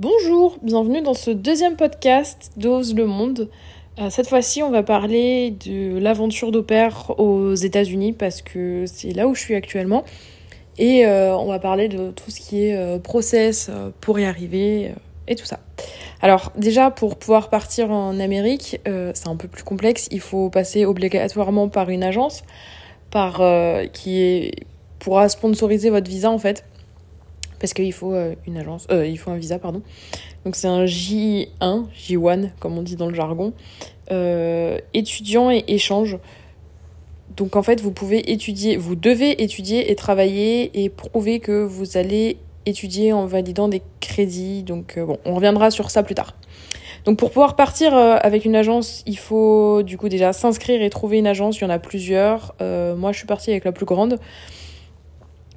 Bonjour, 0.00 0.56
bienvenue 0.62 1.02
dans 1.02 1.12
ce 1.12 1.30
deuxième 1.30 1.76
podcast 1.76 2.52
d'Ose 2.56 2.94
le 2.94 3.04
Monde. 3.04 3.50
Euh, 3.98 4.08
cette 4.08 4.30
fois-ci, 4.30 4.62
on 4.62 4.70
va 4.70 4.82
parler 4.82 5.50
de 5.50 5.98
l'aventure 5.98 6.52
d'opère 6.52 7.12
aux 7.20 7.54
États-Unis 7.54 8.14
parce 8.14 8.40
que 8.40 8.84
c'est 8.86 9.12
là 9.12 9.28
où 9.28 9.34
je 9.34 9.40
suis 9.40 9.54
actuellement. 9.54 10.04
Et 10.78 11.04
euh, 11.04 11.36
on 11.36 11.48
va 11.48 11.58
parler 11.58 11.88
de 11.88 12.12
tout 12.12 12.30
ce 12.30 12.40
qui 12.40 12.64
est 12.64 12.76
euh, 12.78 12.98
process 12.98 13.70
pour 14.00 14.18
y 14.18 14.24
arriver 14.24 14.94
et 15.28 15.36
tout 15.36 15.44
ça. 15.44 15.60
Alors 16.22 16.50
déjà, 16.56 16.90
pour 16.90 17.18
pouvoir 17.18 17.50
partir 17.50 17.90
en 17.90 18.18
Amérique, 18.20 18.80
c'est 18.86 19.28
un 19.28 19.36
peu 19.36 19.48
plus 19.48 19.64
complexe. 19.64 20.08
Il 20.10 20.20
faut 20.20 20.48
passer 20.48 20.86
obligatoirement 20.86 21.68
par 21.68 21.90
une 21.90 22.04
agence 22.04 22.42
qui 23.92 24.50
pourra 24.98 25.28
sponsoriser 25.28 25.90
votre 25.90 26.08
visa 26.08 26.30
en 26.30 26.38
fait 26.38 26.64
parce 27.60 27.74
qu'il 27.74 27.92
faut 27.92 28.14
euh, 28.14 28.34
une 28.46 28.56
agence, 28.56 28.86
euh, 28.90 29.06
il 29.06 29.18
faut 29.18 29.30
un 29.30 29.36
visa, 29.36 29.58
pardon. 29.58 29.82
Donc 30.44 30.56
c'est 30.56 30.66
un 30.66 30.86
J1, 30.86 31.84
J1 31.94 32.50
comme 32.58 32.76
on 32.78 32.82
dit 32.82 32.96
dans 32.96 33.06
le 33.06 33.14
jargon, 33.14 33.52
euh, 34.10 34.78
étudiant 34.94 35.50
et 35.50 35.62
échange. 35.68 36.18
Donc 37.36 37.54
en 37.54 37.62
fait, 37.62 37.80
vous 37.80 37.92
pouvez 37.92 38.32
étudier, 38.32 38.76
vous 38.76 38.96
devez 38.96 39.42
étudier 39.42 39.92
et 39.92 39.94
travailler 39.94 40.82
et 40.82 40.88
prouver 40.88 41.38
que 41.38 41.62
vous 41.62 41.96
allez 41.96 42.38
étudier 42.66 43.12
en 43.12 43.26
validant 43.26 43.68
des 43.68 43.82
crédits. 44.00 44.62
Donc 44.62 44.98
bon, 44.98 45.18
on 45.26 45.34
reviendra 45.34 45.70
sur 45.70 45.90
ça 45.90 46.02
plus 46.02 46.14
tard. 46.14 46.34
Donc 47.04 47.18
pour 47.18 47.30
pouvoir 47.30 47.56
partir 47.56 47.94
avec 47.94 48.44
une 48.44 48.56
agence, 48.56 49.02
il 49.06 49.16
faut 49.16 49.82
du 49.82 49.96
coup 49.96 50.08
déjà 50.08 50.32
s'inscrire 50.32 50.82
et 50.82 50.90
trouver 50.90 51.18
une 51.18 51.26
agence. 51.26 51.58
Il 51.58 51.62
y 51.62 51.66
en 51.66 51.70
a 51.70 51.78
plusieurs. 51.78 52.54
moi, 52.58 53.12
je 53.12 53.18
suis 53.18 53.26
partie 53.26 53.50
avec 53.50 53.64
la 53.64 53.72
plus 53.72 53.86
grande 53.86 54.18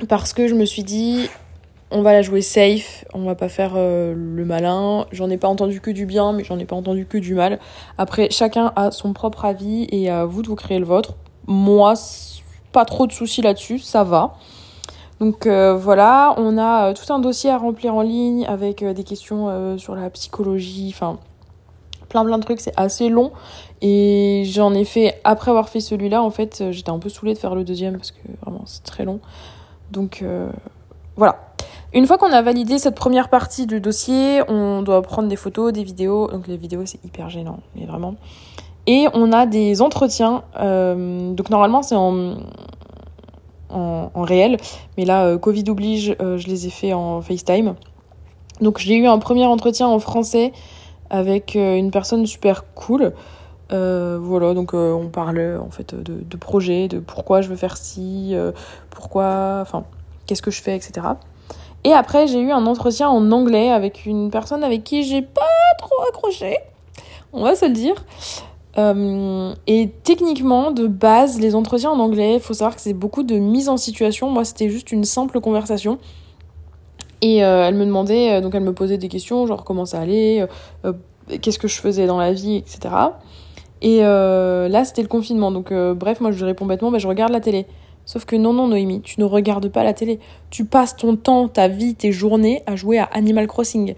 parce 0.07 0.33
que 0.33 0.47
je 0.47 0.55
me 0.55 0.65
suis 0.65 0.83
dit 0.83 1.29
on 1.93 2.01
va 2.01 2.11
la 2.11 2.23
jouer 2.23 2.41
safe, 2.41 3.05
on 3.13 3.23
va 3.23 3.35
pas 3.35 3.49
faire 3.49 3.73
euh, 3.75 4.13
le 4.15 4.45
malin. 4.45 5.05
J'en 5.11 5.29
ai 5.29 5.37
pas 5.37 5.47
entendu 5.47 5.79
que 5.79 5.91
du 5.91 6.05
bien, 6.05 6.33
mais 6.33 6.43
j'en 6.43 6.57
ai 6.57 6.65
pas 6.65 6.75
entendu 6.75 7.05
que 7.05 7.19
du 7.19 7.35
mal. 7.35 7.59
Après, 7.97 8.29
chacun 8.31 8.73
a 8.75 8.91
son 8.91 9.13
propre 9.13 9.45
avis 9.45 9.87
et 9.91 10.09
à 10.09 10.25
vous 10.25 10.41
de 10.41 10.47
vous 10.47 10.55
créer 10.55 10.79
le 10.79 10.85
vôtre. 10.85 11.13
Moi, 11.45 11.93
pas 12.71 12.85
trop 12.85 13.05
de 13.05 13.11
soucis 13.11 13.41
là-dessus, 13.41 13.77
ça 13.77 14.03
va. 14.03 14.33
Donc 15.19 15.45
euh, 15.45 15.75
voilà, 15.75 16.33
on 16.37 16.57
a 16.57 16.89
euh, 16.89 16.93
tout 16.93 17.13
un 17.13 17.19
dossier 17.19 17.51
à 17.51 17.57
remplir 17.57 17.93
en 17.93 18.01
ligne 18.01 18.45
avec 18.47 18.83
des 18.83 19.03
questions 19.03 19.77
sur 19.77 19.95
la 19.95 20.09
psychologie, 20.09 20.91
enfin 20.93 21.19
plein 22.09 22.25
plein 22.25 22.39
de 22.39 22.43
trucs, 22.43 22.59
c'est 22.59 22.73
assez 22.75 23.09
long. 23.09 23.31
Et 23.81 24.43
j'en 24.47 24.73
ai 24.73 24.85
fait, 24.85 25.21
après 25.23 25.51
avoir 25.51 25.69
fait 25.69 25.79
celui-là, 25.79 26.23
en 26.23 26.31
fait, 26.31 26.63
j'étais 26.71 26.89
un 26.89 26.99
peu 26.99 27.09
saoulée 27.09 27.35
de 27.35 27.39
faire 27.39 27.53
le 27.53 27.63
deuxième 27.63 27.97
parce 27.97 28.11
que 28.11 28.19
vraiment 28.41 28.63
c'est 28.65 28.83
très 28.83 29.05
long. 29.05 29.19
Donc 29.91 30.23
voilà. 31.15 31.52
Une 31.93 32.07
fois 32.07 32.17
qu'on 32.17 32.31
a 32.31 32.41
validé 32.41 32.79
cette 32.79 32.95
première 32.95 33.29
partie 33.29 33.67
du 33.67 33.79
dossier, 33.79 34.41
on 34.47 34.81
doit 34.81 35.01
prendre 35.03 35.27
des 35.27 35.35
photos, 35.35 35.71
des 35.71 35.83
vidéos. 35.83 36.27
Donc 36.27 36.47
les 36.47 36.57
vidéos, 36.57 36.85
c'est 36.85 37.03
hyper 37.05 37.29
gênant, 37.29 37.59
mais 37.75 37.85
vraiment. 37.85 38.15
Et 38.87 39.07
on 39.13 39.31
a 39.31 39.45
des 39.45 39.81
entretiens. 39.81 40.43
Euh, 40.59 41.33
donc 41.33 41.49
normalement, 41.49 41.83
c'est 41.83 41.95
en, 41.95 42.35
en, 43.69 44.21
réel. 44.21 44.57
Mais 44.97 45.05
là, 45.05 45.25
euh, 45.25 45.37
Covid 45.37 45.65
oblige, 45.69 46.15
euh, 46.21 46.37
je 46.37 46.47
les 46.47 46.67
ai 46.67 46.69
fait 46.69 46.93
en 46.93 47.21
FaceTime. 47.21 47.75
Donc 48.61 48.79
j'ai 48.79 48.95
eu 48.95 49.07
un 49.07 49.19
premier 49.19 49.45
entretien 49.45 49.87
en 49.87 49.99
français 49.99 50.51
avec 51.09 51.55
une 51.55 51.91
personne 51.91 52.25
super 52.25 52.65
cool. 52.73 53.13
voilà, 53.69 54.53
donc 54.53 54.73
on 54.73 55.09
parle 55.09 55.59
en 55.63 55.69
fait 55.69 55.93
de, 55.95 56.23
de 56.23 56.37
projet, 56.37 56.87
de 56.87 56.99
pourquoi 56.99 57.41
je 57.41 57.49
veux 57.49 57.55
faire 57.55 57.77
ci, 57.77 58.35
pourquoi, 58.89 59.59
enfin, 59.61 59.83
qu'est-ce 60.25 60.41
que 60.41 60.51
je 60.51 60.61
fais, 60.61 60.75
etc. 60.75 61.07
Et 61.83 61.91
après, 61.91 62.27
j'ai 62.27 62.39
eu 62.39 62.51
un 62.51 62.65
entretien 62.65 63.09
en 63.09 63.31
anglais 63.31 63.69
avec 63.69 64.05
une 64.05 64.31
personne 64.31 64.63
avec 64.63 64.83
qui 64.83 65.03
j'ai 65.03 65.21
pas 65.21 65.41
trop 65.77 66.01
accroché. 66.09 66.57
On 67.33 67.43
va 67.43 67.55
se 67.55 67.65
le 67.65 67.73
dire. 67.73 67.95
Euh, 68.77 69.53
et 69.67 69.91
techniquement, 70.03 70.71
de 70.71 70.87
base, 70.87 71.39
les 71.39 71.55
entretiens 71.55 71.91
en 71.91 71.99
anglais, 71.99 72.35
il 72.35 72.39
faut 72.39 72.53
savoir 72.53 72.75
que 72.75 72.81
c'est 72.81 72.93
beaucoup 72.93 73.23
de 73.23 73.35
mise 73.35 73.69
en 73.69 73.77
situation. 73.77 74.29
Moi, 74.29 74.45
c'était 74.45 74.69
juste 74.69 74.91
une 74.91 75.03
simple 75.03 75.41
conversation. 75.41 75.99
Et 77.21 77.43
euh, 77.43 77.67
elle 77.67 77.75
me 77.75 77.85
demandait, 77.85 78.33
euh, 78.33 78.41
donc 78.41 78.55
elle 78.55 78.63
me 78.63 78.73
posait 78.73 78.97
des 78.97 79.07
questions, 79.07 79.45
genre 79.47 79.63
comment 79.63 79.85
ça 79.85 79.99
allait, 79.99 80.45
qu'est-ce 81.41 81.59
que 81.59 81.67
je 81.67 81.79
faisais 81.79 82.05
dans 82.05 82.17
la 82.17 82.33
vie, 82.33 82.57
etc. 82.57 82.95
Et 83.81 83.99
là, 83.99 84.85
c'était 84.85 85.01
le 85.01 85.07
confinement. 85.07 85.51
Donc, 85.51 85.73
bref, 85.73 86.21
moi, 86.21 86.31
je 86.31 86.37
lui 86.37 86.45
réponds 86.45 86.65
bêtement, 86.65 86.91
bah, 86.91 86.99
je 86.99 87.07
regarde 87.07 87.31
la 87.31 87.41
télé. 87.41 87.65
Sauf 88.05 88.25
que 88.25 88.35
non, 88.35 88.53
non, 88.53 88.67
Noémie, 88.67 89.01
tu 89.01 89.19
ne 89.19 89.25
regardes 89.25 89.69
pas 89.69 89.83
la 89.83 89.93
télé. 89.93 90.19
Tu 90.49 90.65
passes 90.65 90.95
ton 90.95 91.15
temps, 91.15 91.47
ta 91.47 91.67
vie, 91.67 91.95
tes 91.95 92.11
journées 92.11 92.61
à 92.65 92.75
jouer 92.75 92.99
à 92.99 93.05
Animal 93.05 93.47
Crossing. 93.47 93.95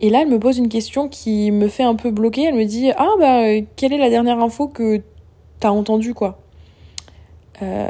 Et 0.00 0.10
là, 0.10 0.22
elle 0.22 0.28
me 0.28 0.38
pose 0.38 0.58
une 0.58 0.68
question 0.68 1.08
qui 1.08 1.50
me 1.50 1.68
fait 1.68 1.82
un 1.82 1.94
peu 1.94 2.10
bloquer. 2.10 2.44
Elle 2.44 2.54
me 2.54 2.64
dit 2.64 2.90
Ah, 2.96 3.10
bah, 3.18 3.60
quelle 3.76 3.92
est 3.92 3.98
la 3.98 4.10
dernière 4.10 4.40
info 4.40 4.66
que 4.66 5.02
t'as 5.60 5.70
entendue, 5.70 6.14
quoi? 6.14 6.40
Euh, 7.62 7.88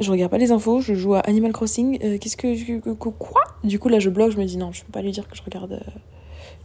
Je 0.00 0.10
regarde 0.10 0.30
pas 0.30 0.38
les 0.38 0.50
infos, 0.50 0.80
je 0.80 0.94
joue 0.94 1.14
à 1.14 1.20
Animal 1.20 1.52
Crossing. 1.52 1.98
Euh, 2.04 2.18
qu'est-ce 2.18 2.36
que, 2.36 2.80
Quoi? 2.94 3.42
Du 3.64 3.78
coup, 3.78 3.88
là, 3.88 4.00
je 4.00 4.10
bloque, 4.10 4.32
je 4.32 4.38
me 4.38 4.44
dis 4.44 4.56
Non, 4.56 4.72
je 4.72 4.82
peux 4.84 4.92
pas 4.92 5.02
lui 5.02 5.12
dire 5.12 5.28
que 5.28 5.36
je 5.36 5.42
regarde. 5.42 5.72
Euh, 5.72 5.90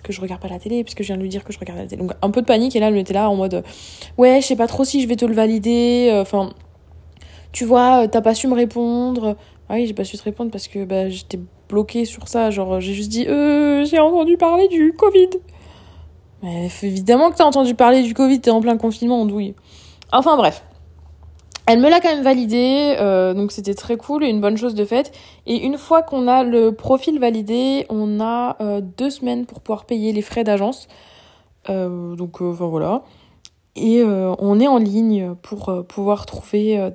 que 0.03 0.13
je 0.13 0.21
regarde 0.21 0.41
pas 0.41 0.47
la 0.47 0.59
télé 0.59 0.83
puisque 0.83 1.01
je 1.01 1.07
viens 1.07 1.17
de 1.17 1.21
lui 1.21 1.29
dire 1.29 1.43
que 1.43 1.51
je 1.51 1.59
regarde 1.59 1.79
la 1.79 1.87
télé 1.87 1.99
donc 1.99 2.13
un 2.21 2.29
peu 2.29 2.41
de 2.41 2.45
panique 2.45 2.75
et 2.75 2.79
là 2.79 2.87
elle 2.89 2.97
était 2.97 3.15
là 3.15 3.29
en 3.29 3.35
mode 3.35 3.63
ouais 4.17 4.41
je 4.41 4.47
sais 4.47 4.55
pas 4.55 4.67
trop 4.67 4.85
si 4.85 5.01
je 5.01 5.07
vais 5.07 5.15
te 5.15 5.25
le 5.25 5.33
valider 5.33 6.09
enfin 6.21 6.53
tu 7.51 7.65
vois, 7.65 8.03
euh, 8.03 8.07
t'as 8.07 8.21
pas 8.21 8.35
su 8.35 8.47
me 8.47 8.55
répondre. 8.55 9.35
Ah 9.69 9.75
oui, 9.75 9.85
j'ai 9.85 9.93
pas 9.93 10.03
su 10.03 10.17
te 10.17 10.23
répondre 10.23 10.51
parce 10.51 10.67
que 10.67 10.85
bah, 10.85 11.09
j'étais 11.09 11.39
bloquée 11.69 12.05
sur 12.05 12.27
ça. 12.27 12.49
Genre, 12.51 12.79
j'ai 12.79 12.93
juste 12.93 13.09
dit, 13.09 13.27
euh, 13.27 13.83
j'ai 13.85 13.99
entendu 13.99 14.37
parler 14.37 14.67
du 14.67 14.93
Covid. 14.93 15.29
Mais 16.43 16.69
évidemment 16.83 17.31
que 17.31 17.37
t'as 17.37 17.45
entendu 17.45 17.75
parler 17.75 18.03
du 18.03 18.13
Covid, 18.13 18.39
t'es 18.39 18.51
en 18.51 18.61
plein 18.61 18.77
confinement, 18.77 19.25
douille. 19.25 19.55
Enfin 20.11 20.37
bref. 20.37 20.63
Elle 21.69 21.81
me 21.81 21.89
l'a 21.89 21.99
quand 21.99 22.09
même 22.09 22.23
validé, 22.23 22.95
euh, 22.97 23.33
donc 23.33 23.51
c'était 23.51 23.73
très 23.73 23.97
cool 23.97 24.23
et 24.23 24.29
une 24.29 24.39
bonne 24.39 24.55
chose 24.55 24.73
de 24.73 24.85
fait. 24.85 25.11
Et 25.45 25.65
une 25.65 25.77
fois 25.77 26.01
qu'on 26.01 26.29
a 26.29 26.43
le 26.43 26.71
profil 26.71 27.19
validé, 27.19 27.85
on 27.89 28.21
a 28.21 28.55
euh, 28.61 28.79
deux 28.79 29.09
semaines 29.09 29.45
pour 29.45 29.59
pouvoir 29.59 29.83
payer 29.83 30.13
les 30.13 30.21
frais 30.21 30.45
d'agence. 30.45 30.87
donc, 31.67 32.39
enfin 32.39 32.67
voilà 32.67 33.03
et 33.77 34.01
euh, 34.01 34.33
on 34.39 34.59
est 34.59 34.67
en 34.67 34.77
ligne 34.77 35.35
pour 35.41 35.69
euh, 35.69 35.83
pouvoir 35.83 36.25
trouver 36.25 36.79
euh, 36.79 36.89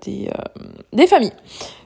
des, 0.93 1.07
familles. 1.07 1.33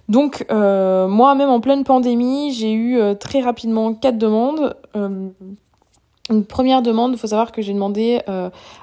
Donc 0.08 0.46
moi 0.50 1.34
même 1.34 1.50
en 1.50 1.60
pleine 1.60 1.84
pandémie, 1.84 2.52
j'ai 2.52 2.72
eu 2.72 2.98
très 3.18 3.40
rapidement 3.40 3.92
quatre 3.92 4.18
demandes. 4.18 4.76
une 4.94 6.44
première 6.44 6.82
demande, 6.82 7.12
il 7.12 7.18
faut 7.18 7.26
savoir 7.26 7.50
que 7.50 7.60
j'ai 7.60 7.72
demandé 7.72 8.20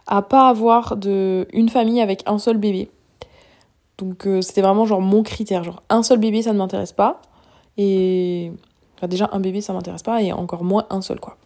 à 0.06 0.22
pas 0.22 0.50
avoir 0.50 0.98
de 0.98 1.48
une 1.54 1.70
famille 1.70 2.02
avec 2.02 2.24
un 2.26 2.40
seul 2.40 2.58
bébé. 2.58 2.92
Donc 3.98 4.28
c'était 4.42 4.62
vraiment 4.62 4.86
genre 4.86 5.00
mon 5.00 5.24
critère, 5.24 5.64
genre 5.64 5.82
un 5.90 6.04
seul 6.04 6.18
bébé 6.18 6.42
ça 6.42 6.52
ne 6.52 6.58
m'intéresse 6.58 6.92
pas 6.92 7.22
et 7.78 8.52
déjà 9.08 9.30
un 9.32 9.40
bébé 9.40 9.62
ça 9.62 9.72
m'intéresse 9.72 10.04
pas 10.04 10.22
et 10.22 10.34
encore 10.34 10.66
moins 10.66 10.86
un 10.90 11.02
seul 11.02 11.22
quoi. 11.22 11.38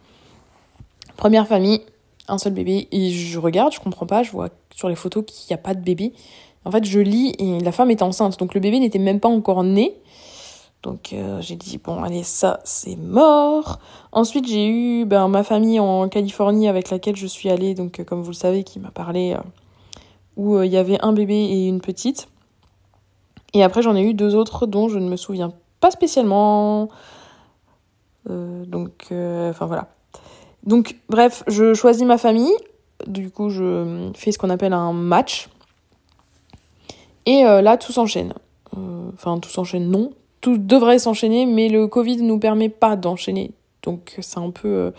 Première 1.16 1.46
famille, 1.46 1.82
un 2.28 2.38
seul 2.38 2.52
bébé. 2.52 2.88
Et 2.92 3.10
je 3.10 3.38
regarde, 3.38 3.72
je 3.72 3.80
comprends 3.80 4.06
pas, 4.06 4.22
je 4.22 4.30
vois 4.30 4.48
sur 4.74 4.88
les 4.88 4.96
photos 4.96 5.24
qu'il 5.26 5.54
n'y 5.54 5.54
a 5.54 5.62
pas 5.62 5.74
de 5.74 5.80
bébé. 5.80 6.12
En 6.64 6.70
fait, 6.70 6.84
je 6.84 7.00
lis 7.00 7.34
et 7.38 7.60
la 7.60 7.72
femme 7.72 7.90
est 7.90 8.02
enceinte, 8.02 8.38
donc 8.38 8.54
le 8.54 8.60
bébé 8.60 8.78
n'était 8.80 8.98
même 8.98 9.20
pas 9.20 9.28
encore 9.28 9.64
né. 9.64 9.94
Donc 10.82 11.12
euh, 11.12 11.40
j'ai 11.40 11.56
dit, 11.56 11.78
bon, 11.78 12.02
allez, 12.02 12.22
ça, 12.22 12.60
c'est 12.64 12.96
mort. 12.96 13.80
Ensuite, 14.12 14.46
j'ai 14.46 14.66
eu 14.68 15.04
ben, 15.04 15.28
ma 15.28 15.42
famille 15.42 15.80
en 15.80 16.08
Californie 16.08 16.68
avec 16.68 16.90
laquelle 16.90 17.16
je 17.16 17.26
suis 17.26 17.50
allée, 17.50 17.74
donc 17.74 17.98
euh, 18.00 18.04
comme 18.04 18.22
vous 18.22 18.30
le 18.30 18.34
savez, 18.34 18.62
qui 18.62 18.78
m'a 18.78 18.90
parlé, 18.90 19.34
euh, 19.34 19.40
où 20.36 20.62
il 20.62 20.70
y 20.70 20.76
avait 20.76 21.02
un 21.02 21.12
bébé 21.12 21.34
et 21.34 21.66
une 21.66 21.80
petite. 21.80 22.28
Et 23.54 23.64
après, 23.64 23.82
j'en 23.82 23.96
ai 23.96 24.02
eu 24.02 24.14
deux 24.14 24.34
autres 24.34 24.66
dont 24.66 24.88
je 24.88 24.98
ne 24.98 25.08
me 25.08 25.16
souviens 25.16 25.52
pas 25.80 25.90
spécialement. 25.90 26.88
donc, 28.26 29.06
enfin 29.10 29.66
voilà. 29.66 29.88
Donc, 30.64 30.96
bref, 31.08 31.44
je 31.46 31.74
choisis 31.74 32.04
ma 32.04 32.18
famille. 32.18 32.52
Du 33.06 33.30
coup, 33.30 33.48
je 33.48 34.10
fais 34.14 34.32
ce 34.32 34.38
qu'on 34.38 34.50
appelle 34.50 34.72
un 34.72 34.92
match. 34.92 35.48
Et 37.26 37.44
euh, 37.44 37.62
là, 37.62 37.76
tout 37.76 37.92
s'enchaîne. 37.92 38.32
Euh, 38.76 39.10
enfin, 39.14 39.38
tout 39.38 39.50
s'enchaîne, 39.50 39.90
non. 39.90 40.12
Tout 40.40 40.56
devrait 40.58 40.98
s'enchaîner, 40.98 41.46
mais 41.46 41.68
le 41.68 41.86
Covid 41.86 42.22
nous 42.22 42.38
permet 42.38 42.68
pas 42.68 42.96
d'enchaîner. 42.96 43.52
Donc, 43.82 44.16
c'est 44.20 44.38
un 44.38 44.50
peu. 44.50 44.68
Euh, 44.68 44.90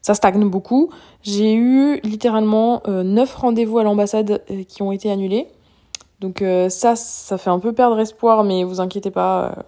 ça 0.00 0.14
stagne 0.14 0.48
beaucoup. 0.48 0.90
J'ai 1.22 1.54
eu 1.54 2.00
littéralement 2.02 2.82
9 2.88 3.34
rendez-vous 3.36 3.78
à 3.78 3.84
l'ambassade 3.84 4.42
qui 4.66 4.82
ont 4.82 4.90
été 4.90 5.08
annulés. 5.08 5.46
Donc, 6.18 6.42
ça, 6.70 6.96
ça 6.96 7.38
fait 7.38 7.50
un 7.50 7.60
peu 7.60 7.72
perdre 7.72 8.00
espoir, 8.00 8.42
mais 8.42 8.64
vous 8.64 8.80
inquiétez 8.80 9.12
pas. 9.12 9.64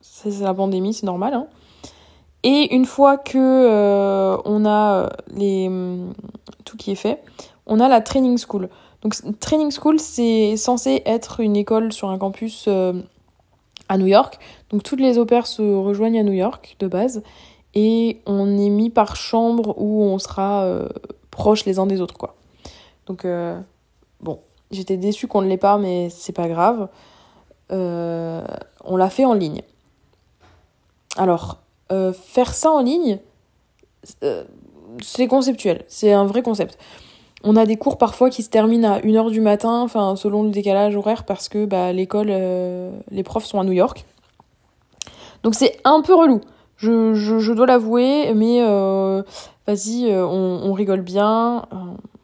c'est 0.00 0.40
la 0.40 0.52
pandémie, 0.52 0.92
c'est 0.92 1.06
normal. 1.06 1.34
Hein. 1.34 1.46
Et 2.48 2.72
une 2.76 2.84
fois 2.84 3.18
que 3.18 3.38
euh, 3.38 4.36
on 4.44 4.64
a 4.66 4.94
euh, 4.94 5.08
les, 5.34 5.68
tout 6.64 6.76
qui 6.76 6.92
est 6.92 6.94
fait, 6.94 7.20
on 7.66 7.80
a 7.80 7.88
la 7.88 8.00
training 8.00 8.38
school. 8.38 8.68
Donc 9.02 9.16
training 9.40 9.72
school, 9.72 9.98
c'est 9.98 10.56
censé 10.56 11.02
être 11.06 11.40
une 11.40 11.56
école 11.56 11.92
sur 11.92 12.08
un 12.08 12.18
campus 12.18 12.66
euh, 12.68 12.92
à 13.88 13.98
New 13.98 14.06
York. 14.06 14.38
Donc 14.70 14.84
toutes 14.84 15.00
les 15.00 15.18
opères 15.18 15.48
se 15.48 15.60
rejoignent 15.60 16.20
à 16.20 16.22
New 16.22 16.34
York 16.34 16.76
de 16.78 16.86
base. 16.86 17.24
et 17.74 18.20
on 18.26 18.56
est 18.56 18.68
mis 18.70 18.90
par 18.90 19.16
chambre 19.16 19.74
où 19.76 20.04
on 20.04 20.20
sera 20.20 20.64
proches 21.32 21.64
les 21.64 21.80
uns 21.80 21.86
des 21.86 22.00
autres, 22.00 22.16
quoi. 22.16 22.36
Donc, 23.06 23.26
bon, 24.20 24.38
j'étais 24.70 24.96
déçue 24.96 25.26
qu'on 25.26 25.42
ne 25.42 25.48
l'ait 25.48 25.56
pas, 25.56 25.78
mais 25.78 26.10
c'est 26.10 26.32
pas 26.32 26.48
grave. 26.48 26.88
on 27.70 28.96
l'a 28.96 29.10
fait 29.10 29.24
en 29.24 29.34
ligne. 29.34 29.62
Alors, 31.16 31.58
faire 31.90 32.54
ça 32.54 32.70
en 32.70 32.82
ligne, 32.82 33.18
c'est 35.02 35.26
conceptuel, 35.26 35.84
c'est 35.88 36.12
un 36.12 36.26
vrai 36.26 36.42
concept. 36.42 36.78
On 37.44 37.54
a 37.56 37.66
des 37.66 37.76
cours 37.76 37.98
parfois 37.98 38.30
qui 38.30 38.42
se 38.42 38.50
terminent 38.50 38.94
à 38.94 39.00
1h 39.00 39.30
du 39.30 39.40
matin, 39.40 39.82
enfin 39.82 40.16
selon 40.16 40.42
le 40.42 40.50
décalage 40.50 40.96
horaire, 40.96 41.24
parce 41.24 41.48
que 41.48 41.64
bah, 41.64 41.92
l'école, 41.92 42.28
euh, 42.30 42.90
les 43.10 43.22
profs 43.22 43.44
sont 43.44 43.60
à 43.60 43.64
New 43.64 43.72
York. 43.72 44.04
Donc 45.42 45.54
c'est 45.54 45.78
un 45.84 46.00
peu 46.00 46.14
relou, 46.14 46.40
je, 46.76 47.14
je, 47.14 47.52
dois 47.52 47.66
l'avouer, 47.66 48.32
mais 48.34 48.62
euh, 48.62 49.22
vas-y, 49.66 50.10
euh, 50.10 50.26
on, 50.26 50.72
rigole 50.72 51.02
bien. 51.02 51.66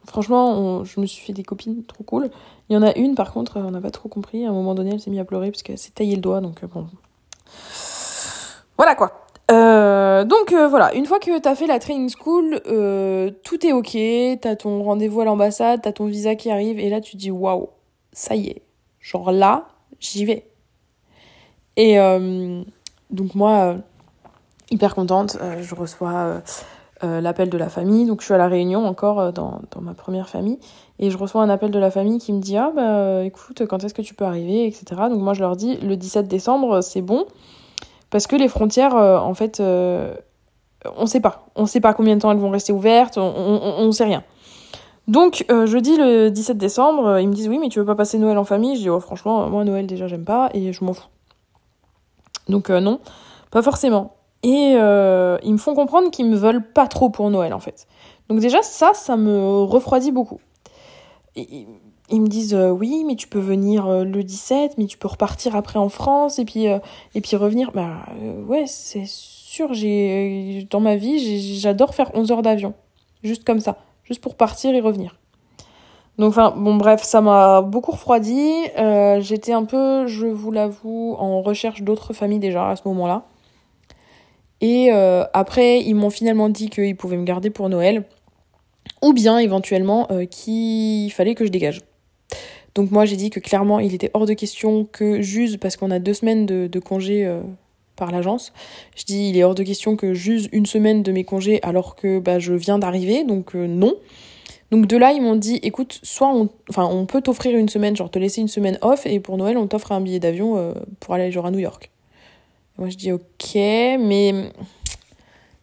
franchement, 0.06 0.82
je 0.82 0.98
me 0.98 1.06
suis 1.06 1.24
fait 1.24 1.32
des 1.32 1.44
copines 1.44 1.84
trop 1.84 2.02
cool. 2.04 2.30
Il 2.68 2.74
y 2.74 2.76
en 2.76 2.82
a 2.82 2.96
une 2.96 3.14
par 3.14 3.32
contre, 3.32 3.58
on 3.58 3.70
n'a 3.70 3.80
pas 3.80 3.90
trop 3.90 4.08
compris. 4.08 4.44
À 4.44 4.48
un 4.48 4.52
moment 4.52 4.74
donné, 4.74 4.92
elle 4.94 5.00
s'est 5.00 5.10
mise 5.10 5.20
à 5.20 5.24
pleurer 5.24 5.50
parce 5.50 5.62
qu'elle 5.62 5.78
s'est 5.78 5.92
taillé 5.92 6.16
le 6.16 6.22
doigt, 6.22 6.40
donc 6.40 6.64
bon. 6.64 6.86
Voilà 8.76 8.96
quoi. 8.96 9.21
Euh, 9.52 10.24
donc 10.24 10.52
euh, 10.52 10.66
voilà, 10.66 10.94
une 10.94 11.04
fois 11.04 11.18
que 11.18 11.38
t'as 11.38 11.54
fait 11.54 11.66
la 11.66 11.78
training 11.78 12.08
school, 12.08 12.60
euh, 12.66 13.30
tout 13.44 13.66
est 13.66 13.72
ok, 13.72 13.98
t'as 14.40 14.56
ton 14.56 14.82
rendez-vous 14.82 15.20
à 15.20 15.24
l'ambassade, 15.26 15.80
t'as 15.82 15.92
ton 15.92 16.06
visa 16.06 16.34
qui 16.36 16.50
arrive, 16.50 16.78
et 16.78 16.88
là 16.88 17.00
tu 17.02 17.16
dis 17.16 17.30
waouh, 17.30 17.68
ça 18.12 18.34
y 18.34 18.48
est, 18.48 18.62
genre 19.00 19.30
là, 19.30 19.68
j'y 20.00 20.24
vais. 20.24 20.46
Et 21.76 21.96
donc 23.10 23.34
moi, 23.34 23.76
hyper 24.70 24.94
contente, 24.94 25.38
je 25.60 25.74
reçois 25.74 26.42
l'appel 27.02 27.48
de 27.48 27.56
la 27.56 27.70
famille, 27.70 28.06
donc 28.06 28.20
je 28.20 28.26
suis 28.26 28.34
à 28.34 28.38
la 28.38 28.48
réunion 28.48 28.86
encore 28.86 29.32
dans, 29.32 29.62
dans, 29.70 29.80
ma 29.80 29.94
première 29.94 30.28
famille, 30.28 30.58
et 30.98 31.10
je 31.10 31.16
reçois 31.16 31.42
un 31.42 31.48
appel 31.48 31.70
de 31.70 31.78
la 31.78 31.90
famille 31.90 32.18
qui 32.18 32.32
me 32.34 32.40
dit 32.40 32.58
ah 32.58 32.72
bah 32.74 33.24
écoute, 33.24 33.66
quand 33.66 33.84
est-ce 33.84 33.94
que 33.94 34.02
tu 34.02 34.14
peux 34.14 34.26
arriver, 34.26 34.66
etc. 34.66 34.84
Donc 35.08 35.20
moi 35.20 35.32
je 35.32 35.40
leur 35.40 35.56
dis 35.56 35.76
le 35.78 35.96
17 35.96 36.28
décembre, 36.28 36.82
c'est 36.82 37.02
bon. 37.02 37.26
Parce 38.12 38.26
que 38.26 38.36
les 38.36 38.46
frontières, 38.46 38.94
euh, 38.94 39.18
en 39.18 39.32
fait, 39.32 39.58
euh, 39.58 40.14
on 40.96 41.06
sait 41.06 41.20
pas. 41.20 41.46
On 41.56 41.64
sait 41.64 41.80
pas 41.80 41.94
combien 41.94 42.14
de 42.14 42.20
temps 42.20 42.30
elles 42.30 42.36
vont 42.36 42.50
rester 42.50 42.70
ouvertes, 42.70 43.16
on, 43.16 43.22
on, 43.24 43.90
sait 43.90 44.04
rien. 44.04 44.22
Donc, 45.08 45.46
euh, 45.50 45.64
jeudi 45.64 45.96
le 45.96 46.28
17 46.28 46.58
décembre, 46.58 47.18
ils 47.18 47.26
me 47.26 47.32
disent 47.32 47.48
oui, 47.48 47.58
mais 47.58 47.70
tu 47.70 47.78
veux 47.78 47.86
pas 47.86 47.94
passer 47.94 48.18
Noël 48.18 48.36
en 48.36 48.44
famille? 48.44 48.76
Je 48.76 48.82
dis 48.82 48.90
oh, 48.90 49.00
franchement, 49.00 49.48
moi 49.48 49.64
Noël 49.64 49.86
déjà 49.86 50.08
j'aime 50.08 50.26
pas 50.26 50.50
et 50.52 50.74
je 50.74 50.84
m'en 50.84 50.92
fous. 50.92 51.08
Donc 52.48 52.68
non, 52.68 53.00
pas 53.50 53.62
forcément. 53.62 54.14
Et 54.42 54.72
ils 54.74 55.52
me 55.52 55.58
font 55.58 55.74
comprendre 55.74 56.10
qu'ils 56.10 56.28
me 56.28 56.36
veulent 56.36 56.70
pas 56.72 56.88
trop 56.88 57.08
pour 57.08 57.30
Noël 57.30 57.54
en 57.54 57.60
fait. 57.60 57.86
Donc 58.28 58.40
déjà 58.40 58.62
ça, 58.62 58.90
ça 58.92 59.16
me 59.16 59.62
refroidit 59.62 60.12
beaucoup. 60.12 60.40
Et, 61.34 61.66
ils 62.12 62.20
me 62.20 62.28
disent 62.28 62.54
euh, 62.54 62.70
oui 62.70 63.04
mais 63.06 63.16
tu 63.16 63.26
peux 63.26 63.40
venir 63.40 63.86
euh, 63.86 64.04
le 64.04 64.22
17 64.22 64.76
mais 64.78 64.84
tu 64.84 64.98
peux 64.98 65.08
repartir 65.08 65.56
après 65.56 65.78
en 65.78 65.88
France 65.88 66.38
et 66.38 66.44
puis 66.44 66.68
euh, 66.68 66.78
et 67.14 67.20
puis 67.20 67.36
revenir. 67.36 67.72
Bah 67.72 68.04
ouais 68.46 68.64
c'est 68.66 69.06
sûr 69.06 69.72
j'ai 69.72 70.66
dans 70.70 70.80
ma 70.80 70.96
vie 70.96 71.58
j'adore 71.58 71.94
faire 71.94 72.10
11 72.14 72.30
heures 72.30 72.42
d'avion. 72.42 72.74
Juste 73.24 73.44
comme 73.44 73.60
ça. 73.60 73.78
Juste 74.04 74.20
pour 74.20 74.36
partir 74.36 74.74
et 74.74 74.80
revenir. 74.80 75.18
Donc 76.18 76.28
enfin 76.28 76.52
bon 76.54 76.76
bref 76.76 77.02
ça 77.02 77.20
m'a 77.22 77.62
beaucoup 77.62 77.92
refroidi. 77.92 78.52
J'étais 79.20 79.52
un 79.52 79.64
peu 79.64 80.06
je 80.06 80.26
vous 80.26 80.52
l'avoue 80.52 81.16
en 81.18 81.40
recherche 81.40 81.82
d'autres 81.82 82.12
familles 82.12 82.40
déjà 82.40 82.68
à 82.68 82.76
ce 82.76 82.82
moment-là. 82.86 83.24
Et 84.60 84.90
après 84.90 85.80
ils 85.80 85.94
m'ont 85.94 86.10
finalement 86.10 86.50
dit 86.50 86.68
qu'ils 86.68 86.96
pouvaient 86.96 87.16
me 87.16 87.24
garder 87.24 87.48
pour 87.48 87.68
Noël. 87.70 88.04
Ou 89.00 89.12
bien 89.12 89.38
éventuellement 89.38 90.08
qu'il 90.30 91.10
fallait 91.12 91.34
que 91.34 91.44
je 91.44 91.50
dégage 91.50 91.80
donc 92.74 92.90
moi 92.90 93.04
j'ai 93.04 93.16
dit 93.16 93.30
que 93.30 93.40
clairement 93.40 93.80
il 93.80 93.94
était 93.94 94.10
hors 94.14 94.26
de 94.26 94.34
question 94.34 94.86
que 94.90 95.20
j'use, 95.20 95.56
parce 95.58 95.76
qu'on 95.76 95.90
a 95.90 95.98
deux 95.98 96.14
semaines 96.14 96.46
de, 96.46 96.66
de 96.66 96.78
congé 96.78 97.26
euh, 97.26 97.40
par 97.96 98.10
l'agence, 98.10 98.52
je 98.96 99.04
dis 99.04 99.28
il 99.30 99.36
est 99.36 99.44
hors 99.44 99.54
de 99.54 99.62
question 99.62 99.96
que 99.96 100.14
j'use 100.14 100.48
une 100.52 100.66
semaine 100.66 101.02
de 101.02 101.12
mes 101.12 101.24
congés 101.24 101.60
alors 101.62 101.94
que 101.96 102.18
bah, 102.18 102.38
je 102.38 102.54
viens 102.54 102.78
d'arriver, 102.78 103.24
donc 103.24 103.54
euh, 103.54 103.66
non. 103.66 103.94
Donc 104.70 104.86
de 104.86 104.96
là 104.96 105.12
ils 105.12 105.20
m'ont 105.20 105.36
dit 105.36 105.60
écoute, 105.62 106.00
soit 106.02 106.32
on, 106.32 107.06
peut 107.06 107.20
t'offrir 107.20 107.58
une 107.58 107.68
semaine, 107.68 107.94
genre 107.94 108.10
te 108.10 108.18
laisser 108.18 108.40
une 108.40 108.48
semaine 108.48 108.78
off, 108.80 109.04
et 109.04 109.20
pour 109.20 109.36
Noël 109.36 109.58
on 109.58 109.66
t'offre 109.66 109.92
un 109.92 110.00
billet 110.00 110.18
d'avion 110.18 110.56
euh, 110.56 110.72
pour 110.98 111.12
aller 111.12 111.30
genre 111.30 111.44
à 111.44 111.50
New 111.50 111.58
York. 111.58 111.90
moi 112.78 112.88
je 112.88 112.96
dis 112.96 113.12
ok, 113.12 113.54
mais 113.54 114.50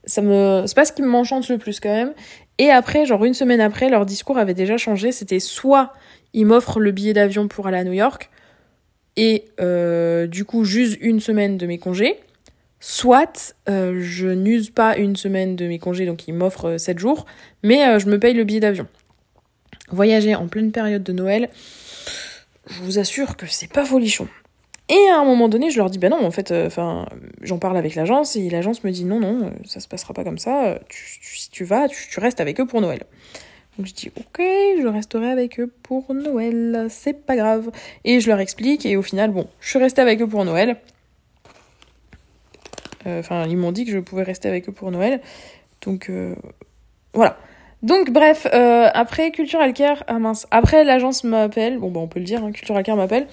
c'est 0.10 0.76
pas 0.76 0.86
ce 0.86 0.92
qui 0.92 1.02
m'enchante 1.02 1.48
le 1.50 1.58
plus 1.58 1.80
quand 1.80 1.94
même. 1.94 2.14
Et 2.58 2.70
après, 2.72 3.06
genre 3.06 3.24
une 3.24 3.34
semaine 3.34 3.62
après, 3.62 3.90
leur 3.90 4.06
discours 4.06 4.38
avait 4.38 4.54
déjà 4.54 4.78
changé. 4.78 5.12
C'était 5.12 5.40
soit 5.40 5.94
il 6.34 6.46
m'offre 6.46 6.80
le 6.80 6.92
billet 6.92 7.14
d'avion 7.14 7.48
pour 7.48 7.68
aller 7.68 7.78
à 7.78 7.84
New 7.84 7.94
York 7.94 8.30
et 9.16 9.46
euh, 9.60 10.28
du 10.28 10.46
coup 10.46 10.64
j'use 10.64 10.98
une 11.02 11.20
semaine 11.20 11.58
de 11.58 11.66
mes 11.66 11.78
congés. 11.78 12.20
Soit 12.80 13.56
euh, 13.68 14.00
je 14.00 14.30
n'use 14.30 14.70
pas 14.70 14.96
une 14.98 15.18
semaine 15.18 15.58
de 15.58 15.68
mes 15.68 15.80
congés, 15.80 16.06
donc 16.06 16.28
il 16.30 16.34
m'offre 16.34 16.78
7 16.78 16.96
euh, 16.96 17.00
jours, 17.00 17.26
mais 17.62 18.00
je 18.00 18.08
me 18.08 18.18
paye 18.18 18.34
le 18.34 18.46
billet 18.46 18.62
d'avion. 18.62 18.88
Voyager 19.92 20.36
en 20.36 20.48
pleine 20.48 20.72
période 20.72 21.04
de 21.04 21.12
Noël, 21.12 21.50
je 22.68 22.82
vous 22.82 22.98
assure 22.98 23.36
que 23.36 23.48
c'est 23.48 23.72
pas 23.72 23.84
folichon. 23.84 24.30
Et 24.89 25.09
à 25.09 25.19
un 25.19 25.24
moment 25.24 25.50
donné, 25.50 25.69
je 25.69 25.77
leur 25.77 25.89
dis, 25.89 26.00
ben 26.00 26.09
non, 26.09 26.25
en 26.25 26.31
fait, 26.31 26.51
enfin, 26.51 27.06
j'en 27.41 27.59
parle 27.59 27.77
avec 27.77 27.95
l'agence, 27.95 28.36
et 28.36 28.50
l'agence 28.50 28.83
me 28.83 28.91
dit, 28.91 29.06
non, 29.06 29.19
non, 29.19 29.51
ça 29.63 29.80
se 29.80 29.88
passera 29.88 30.13
pas 30.13 30.24
comme 30.24 30.39
ça, 30.39 30.80
si 30.89 31.51
tu 31.51 31.63
vas, 31.63 31.88
tu 31.88 32.19
restes 32.19 32.41
avec 32.41 32.59
eux 32.59 32.65
pour 32.65 32.81
Noël. 32.81 33.06
Donc 33.80 33.88
je 33.88 33.94
dis 33.94 34.12
ok, 34.18 34.41
je 34.41 34.88
resterai 34.88 35.31
avec 35.31 35.57
eux 35.57 35.71
pour 35.83 36.13
Noël, 36.13 36.88
c'est 36.89 37.13
pas 37.13 37.38
grave. 37.38 37.71
Et 38.03 38.19
je 38.19 38.27
leur 38.27 38.41
explique 38.41 38.86
et 38.86 38.97
au 38.97 39.01
final, 39.01 39.31
bon, 39.31 39.47
je 39.62 39.69
suis 39.69 39.80
restée 39.80 40.01
avec 40.01 40.21
eux 40.21 40.27
pour 40.27 40.44
Noël. 40.44 40.75
Euh, 43.07 43.21
enfin, 43.21 43.45
ils 43.47 43.56
m'ont 43.56 43.71
dit 43.71 43.86
que 43.86 43.91
je 43.91 44.00
pouvais 44.00 44.24
rester 44.24 44.50
avec 44.50 44.68
eux 44.68 44.74
pour 44.74 44.91
Noël. 44.91 45.21
Donc 45.81 46.09
euh, 46.09 46.36
voilà. 47.13 47.38
Donc 47.81 48.12
bref, 48.12 48.45
euh, 48.53 48.89
après 48.94 49.31
Cultural 49.31 49.71
Care, 49.71 50.03
ah 50.07 50.19
mince, 50.19 50.45
après 50.51 50.83
l'agence 50.83 51.24
m'appelle, 51.24 51.80
bon 51.80 51.89
bah 51.89 52.01
on 52.01 52.09
peut 52.09 52.19
le 52.19 52.25
dire, 52.25 52.44
hein, 52.44 52.51
Cultural 52.51 52.83
Care 52.83 52.97
m'appelle, 52.97 53.27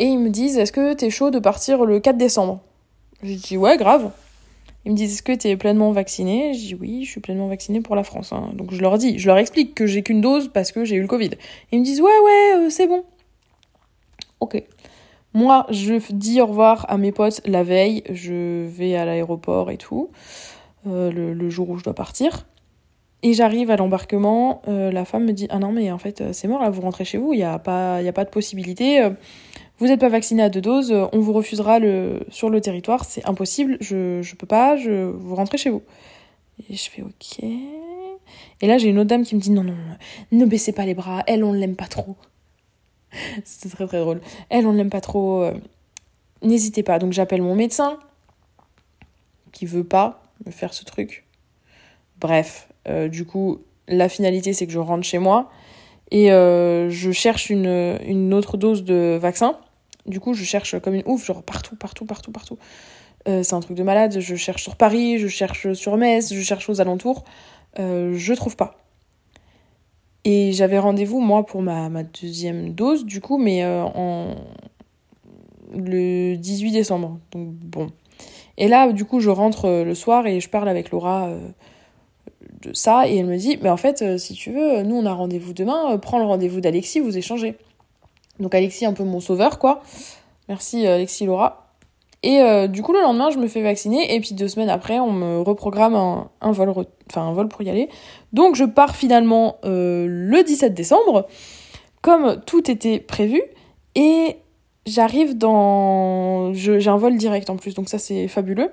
et 0.00 0.06
ils 0.06 0.18
me 0.18 0.30
disent 0.30 0.56
est-ce 0.56 0.72
que 0.72 0.94
t'es 0.94 1.10
chaud 1.10 1.30
de 1.30 1.38
partir 1.38 1.84
le 1.84 2.00
4 2.00 2.16
décembre? 2.16 2.60
J'ai 3.22 3.36
dit 3.36 3.56
ouais 3.58 3.76
grave. 3.76 4.10
Ils 4.86 4.92
me 4.92 4.96
disent 4.96 5.12
est-ce 5.12 5.22
que 5.22 5.32
tu 5.32 5.48
es 5.48 5.56
pleinement 5.58 5.92
vacciné? 5.92 6.54
Je 6.54 6.58
dis 6.58 6.74
oui, 6.74 7.04
je 7.04 7.10
suis 7.10 7.20
pleinement 7.20 7.48
vacciné 7.48 7.82
pour 7.82 7.94
la 7.94 8.02
France. 8.02 8.32
Hein. 8.32 8.50
Donc 8.54 8.72
je 8.72 8.80
leur 8.80 8.96
dis, 8.96 9.18
je 9.18 9.26
leur 9.26 9.36
explique 9.36 9.74
que 9.74 9.86
j'ai 9.86 10.02
qu'une 10.02 10.22
dose 10.22 10.48
parce 10.48 10.72
que 10.72 10.86
j'ai 10.86 10.96
eu 10.96 11.02
le 11.02 11.06
Covid. 11.06 11.32
Ils 11.70 11.80
me 11.80 11.84
disent 11.84 12.00
ouais 12.00 12.10
ouais, 12.24 12.52
euh, 12.56 12.70
c'est 12.70 12.86
bon. 12.86 13.04
Ok. 14.40 14.62
Moi, 15.34 15.66
je 15.68 16.00
dis 16.12 16.40
au 16.40 16.46
revoir 16.46 16.86
à 16.88 16.96
mes 16.96 17.12
potes 17.12 17.42
la 17.46 17.62
veille. 17.62 18.02
Je 18.10 18.66
vais 18.66 18.96
à 18.96 19.04
l'aéroport 19.04 19.70
et 19.70 19.76
tout, 19.76 20.10
euh, 20.86 21.12
le, 21.12 21.50
jour 21.50 21.68
où 21.68 21.76
je 21.76 21.84
dois 21.84 21.94
partir. 21.94 22.46
Et 23.22 23.34
j'arrive 23.34 23.70
à 23.70 23.76
l'embarquement. 23.76 24.62
Euh, 24.66 24.90
la 24.90 25.04
femme 25.04 25.26
me 25.26 25.32
dit 25.32 25.46
ah 25.50 25.58
non 25.58 25.72
mais 25.72 25.92
en 25.92 25.98
fait 25.98 26.32
c'est 26.32 26.48
mort 26.48 26.62
là, 26.62 26.70
vous 26.70 26.80
rentrez 26.80 27.04
chez 27.04 27.18
vous. 27.18 27.34
Il 27.34 27.36
n'y 27.36 27.42
a 27.42 27.58
pas, 27.58 28.00
il 28.00 28.08
a 28.08 28.14
pas 28.14 28.24
de 28.24 28.30
possibilité 28.30 29.10
vous 29.80 29.86
n'êtes 29.86 30.00
pas 30.00 30.10
vacciné 30.10 30.42
à 30.42 30.50
deux 30.50 30.60
doses, 30.60 30.92
euh, 30.92 31.06
on 31.12 31.20
vous 31.20 31.32
refusera 31.32 31.78
le, 31.78 32.20
sur 32.28 32.50
le 32.50 32.60
territoire, 32.60 33.06
c'est 33.06 33.26
impossible, 33.26 33.78
je, 33.80 34.20
je 34.20 34.34
peux 34.36 34.46
pas, 34.46 34.76
je, 34.76 35.10
vous 35.10 35.34
rentrez 35.34 35.56
chez 35.56 35.70
vous. 35.70 35.82
Et 36.68 36.76
je 36.76 36.90
fais 36.90 37.00
ok. 37.00 37.42
Et 38.60 38.66
là, 38.66 38.76
j'ai 38.76 38.88
une 38.88 38.98
autre 38.98 39.08
dame 39.08 39.24
qui 39.24 39.34
me 39.34 39.40
dit 39.40 39.50
non, 39.50 39.64
non, 39.64 39.74
ne 40.32 40.44
baissez 40.44 40.72
pas 40.72 40.84
les 40.84 40.92
bras, 40.92 41.24
elle, 41.26 41.42
on 41.44 41.54
l'aime 41.54 41.76
pas 41.76 41.86
trop. 41.86 42.16
C'était 43.44 43.74
très 43.74 43.86
très 43.86 44.00
drôle. 44.00 44.20
Elle, 44.50 44.66
on 44.66 44.72
l'aime 44.72 44.90
pas 44.90 45.00
trop. 45.00 45.42
Euh, 45.42 45.54
n'hésitez 46.42 46.82
pas. 46.82 46.98
Donc 46.98 47.12
j'appelle 47.12 47.40
mon 47.40 47.54
médecin 47.54 47.98
qui 49.52 49.64
veut 49.64 49.82
pas 49.82 50.22
me 50.44 50.50
faire 50.50 50.74
ce 50.74 50.84
truc. 50.84 51.24
Bref, 52.20 52.68
euh, 52.86 53.08
du 53.08 53.24
coup, 53.24 53.60
la 53.88 54.10
finalité, 54.10 54.52
c'est 54.52 54.66
que 54.66 54.72
je 54.72 54.78
rentre 54.78 55.04
chez 55.04 55.18
moi 55.18 55.50
et 56.12 56.28
je 56.28 57.10
cherche 57.12 57.50
une, 57.50 57.98
une 58.04 58.34
autre 58.34 58.56
dose 58.56 58.84
de 58.84 59.16
vaccin 59.20 59.56
du 60.10 60.20
coup, 60.20 60.34
je 60.34 60.44
cherche 60.44 60.78
comme 60.80 60.94
une 60.94 61.02
ouf, 61.06 61.24
genre 61.24 61.42
partout, 61.42 61.76
partout, 61.76 62.04
partout, 62.04 62.32
partout. 62.32 62.58
Euh, 63.28 63.42
c'est 63.42 63.54
un 63.54 63.60
truc 63.60 63.76
de 63.76 63.82
malade. 63.82 64.18
Je 64.18 64.34
cherche 64.36 64.62
sur 64.62 64.76
Paris, 64.76 65.18
je 65.18 65.28
cherche 65.28 65.72
sur 65.72 65.96
Metz, 65.96 66.32
je 66.32 66.40
cherche 66.40 66.68
aux 66.68 66.80
alentours. 66.80 67.24
Euh, 67.78 68.14
je 68.16 68.34
trouve 68.34 68.56
pas. 68.56 68.76
Et 70.24 70.52
j'avais 70.52 70.78
rendez-vous, 70.78 71.20
moi, 71.20 71.46
pour 71.46 71.62
ma, 71.62 71.88
deuxième 72.22 72.74
dose, 72.74 73.04
du 73.04 73.20
coup, 73.20 73.38
mais 73.38 73.64
euh, 73.64 74.34
le 75.74 76.36
18 76.36 76.72
décembre. 76.72 77.18
Donc, 77.32 77.48
bon. 77.48 77.88
Et 78.58 78.68
là, 78.68 78.92
du 78.92 79.04
coup, 79.06 79.20
je 79.20 79.30
rentre 79.30 79.68
le 79.84 79.94
soir 79.94 80.26
et 80.26 80.40
je 80.40 80.48
parle 80.50 80.68
avec 80.68 80.90
Laura 80.90 81.30
de 82.60 82.74
ça. 82.74 83.08
Et 83.08 83.16
elle 83.16 83.26
me 83.26 83.38
dit, 83.38 83.58
mais 83.62 83.70
en 83.70 83.78
fait, 83.78 84.18
si 84.18 84.34
tu 84.34 84.52
veux, 84.52 84.82
nous, 84.82 84.96
on 84.96 85.06
a 85.06 85.12
rendez-vous 85.14 85.54
demain. 85.54 85.96
prends 85.96 86.18
le 86.18 86.26
rendez-vous 86.26 86.60
d'Alexis, 86.60 87.00
vous 87.00 87.16
échangez. 87.16 87.56
Donc 88.40 88.54
Alexis, 88.54 88.86
un 88.86 88.92
peu 88.92 89.04
mon 89.04 89.20
sauveur, 89.20 89.58
quoi. 89.58 89.82
Merci 90.48 90.86
euh, 90.86 90.96
Alexis 90.96 91.26
Laura. 91.26 91.66
Et 92.22 92.40
euh, 92.40 92.66
du 92.66 92.82
coup, 92.82 92.92
le 92.92 93.00
lendemain, 93.00 93.30
je 93.30 93.38
me 93.38 93.46
fais 93.48 93.62
vacciner. 93.62 94.14
Et 94.14 94.20
puis 94.20 94.34
deux 94.34 94.48
semaines 94.48 94.68
après, 94.68 94.98
on 94.98 95.12
me 95.12 95.40
reprogramme 95.40 95.94
un, 95.94 96.52
vol, 96.52 96.72
un 97.14 97.32
vol 97.32 97.48
pour 97.48 97.62
y 97.62 97.70
aller. 97.70 97.88
Donc, 98.32 98.56
je 98.56 98.64
pars 98.64 98.96
finalement 98.96 99.56
euh, 99.64 100.06
le 100.08 100.42
17 100.42 100.74
décembre, 100.74 101.28
comme 102.02 102.40
tout 102.44 102.70
était 102.70 102.98
prévu. 102.98 103.42
Et 103.94 104.36
j'arrive 104.86 105.36
dans... 105.38 106.52
J'ai 106.52 106.88
un 106.88 106.96
vol 106.96 107.16
direct 107.16 107.48
en 107.48 107.56
plus, 107.56 107.74
donc 107.74 107.88
ça, 107.88 107.98
c'est 107.98 108.28
fabuleux. 108.28 108.70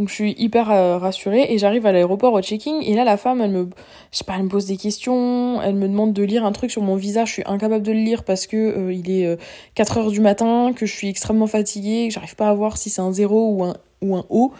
Donc 0.00 0.08
je 0.08 0.14
suis 0.14 0.34
hyper 0.38 0.70
euh, 0.70 0.96
rassurée 0.96 1.48
et 1.50 1.58
j'arrive 1.58 1.84
à 1.84 1.92
l'aéroport 1.92 2.32
au 2.32 2.40
checking 2.40 2.82
et 2.82 2.94
là 2.94 3.04
la 3.04 3.18
femme 3.18 3.42
elle 3.42 3.50
me 3.50 3.68
je 4.10 4.16
sais 4.16 4.24
pas 4.24 4.32
elle 4.34 4.44
me 4.44 4.48
pose 4.48 4.64
des 4.64 4.78
questions, 4.78 5.60
elle 5.60 5.74
me 5.74 5.86
demande 5.86 6.14
de 6.14 6.22
lire 6.22 6.46
un 6.46 6.52
truc 6.52 6.70
sur 6.70 6.80
mon 6.80 6.96
visage, 6.96 7.28
je 7.28 7.32
suis 7.34 7.42
incapable 7.44 7.84
de 7.84 7.92
le 7.92 7.98
lire 7.98 8.24
parce 8.24 8.46
que 8.46 8.56
euh, 8.56 8.94
il 8.94 9.10
est 9.10 9.38
4 9.74 9.98
euh, 9.98 10.00
heures 10.00 10.10
du 10.10 10.22
matin, 10.22 10.72
que 10.74 10.86
je 10.86 10.96
suis 10.96 11.10
extrêmement 11.10 11.46
fatiguée, 11.46 12.08
que 12.08 12.14
j'arrive 12.14 12.34
pas 12.34 12.48
à 12.48 12.54
voir 12.54 12.78
si 12.78 12.88
c'est 12.88 13.02
un 13.02 13.12
0 13.12 13.50
ou 13.50 13.62
un 13.62 13.76
ou 14.00 14.16
un 14.16 14.24
O 14.30 14.52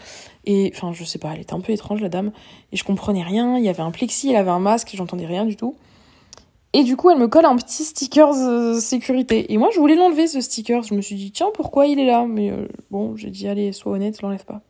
et 0.45 0.71
enfin 0.75 0.93
je 0.93 1.03
sais 1.03 1.17
pas, 1.17 1.31
elle 1.33 1.41
était 1.41 1.55
un 1.55 1.59
peu 1.59 1.73
étrange 1.73 2.01
la 2.01 2.09
dame 2.09 2.31
et 2.71 2.77
je 2.77 2.83
comprenais 2.83 3.23
rien, 3.23 3.57
il 3.57 3.65
y 3.65 3.69
avait 3.69 3.81
un 3.81 3.89
plexi, 3.89 4.29
elle 4.29 4.35
avait 4.35 4.51
un 4.51 4.59
masque, 4.59 4.91
j'entendais 4.93 5.25
rien 5.25 5.45
du 5.45 5.55
tout. 5.55 5.73
Et 6.73 6.83
du 6.83 6.95
coup, 6.95 7.09
elle 7.09 7.17
me 7.17 7.27
colle 7.27 7.45
un 7.45 7.55
petit 7.55 7.83
sticker 7.83 8.33
sécurité. 8.79 9.51
Et 9.51 9.57
moi, 9.57 9.69
je 9.73 9.79
voulais 9.79 9.95
l'enlever, 9.95 10.25
ce 10.27 10.39
sticker. 10.39 10.83
Je 10.83 10.93
me 10.93 11.01
suis 11.01 11.15
dit, 11.15 11.33
tiens, 11.33 11.49
pourquoi 11.53 11.85
il 11.85 11.99
est 11.99 12.05
là? 12.05 12.25
Mais 12.25 12.53
bon, 12.91 13.17
j'ai 13.17 13.29
dit, 13.29 13.49
allez, 13.49 13.73
sois 13.73 13.91
honnête, 13.91 14.21
l'enlève 14.21 14.45
pas. 14.45 14.61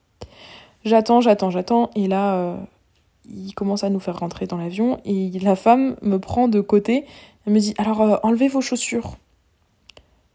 J'attends, 0.86 1.22
j'attends, 1.22 1.50
j'attends. 1.50 1.92
Et 1.96 2.08
là, 2.08 2.36
euh, 2.36 2.58
il 3.30 3.54
commence 3.54 3.84
à 3.84 3.90
nous 3.90 4.00
faire 4.00 4.20
rentrer 4.20 4.48
dans 4.48 4.58
l'avion. 4.58 5.00
Et 5.06 5.32
la 5.40 5.56
femme 5.56 5.96
me 6.02 6.20
prend 6.20 6.48
de 6.48 6.62
côté. 6.62 7.06
Elle 7.46 7.54
me 7.54 7.60
dit 7.60 7.74
Alors, 7.78 8.02
euh, 8.02 8.18
enlevez 8.24 8.48
vos 8.48 8.62
chaussures. 8.62 9.18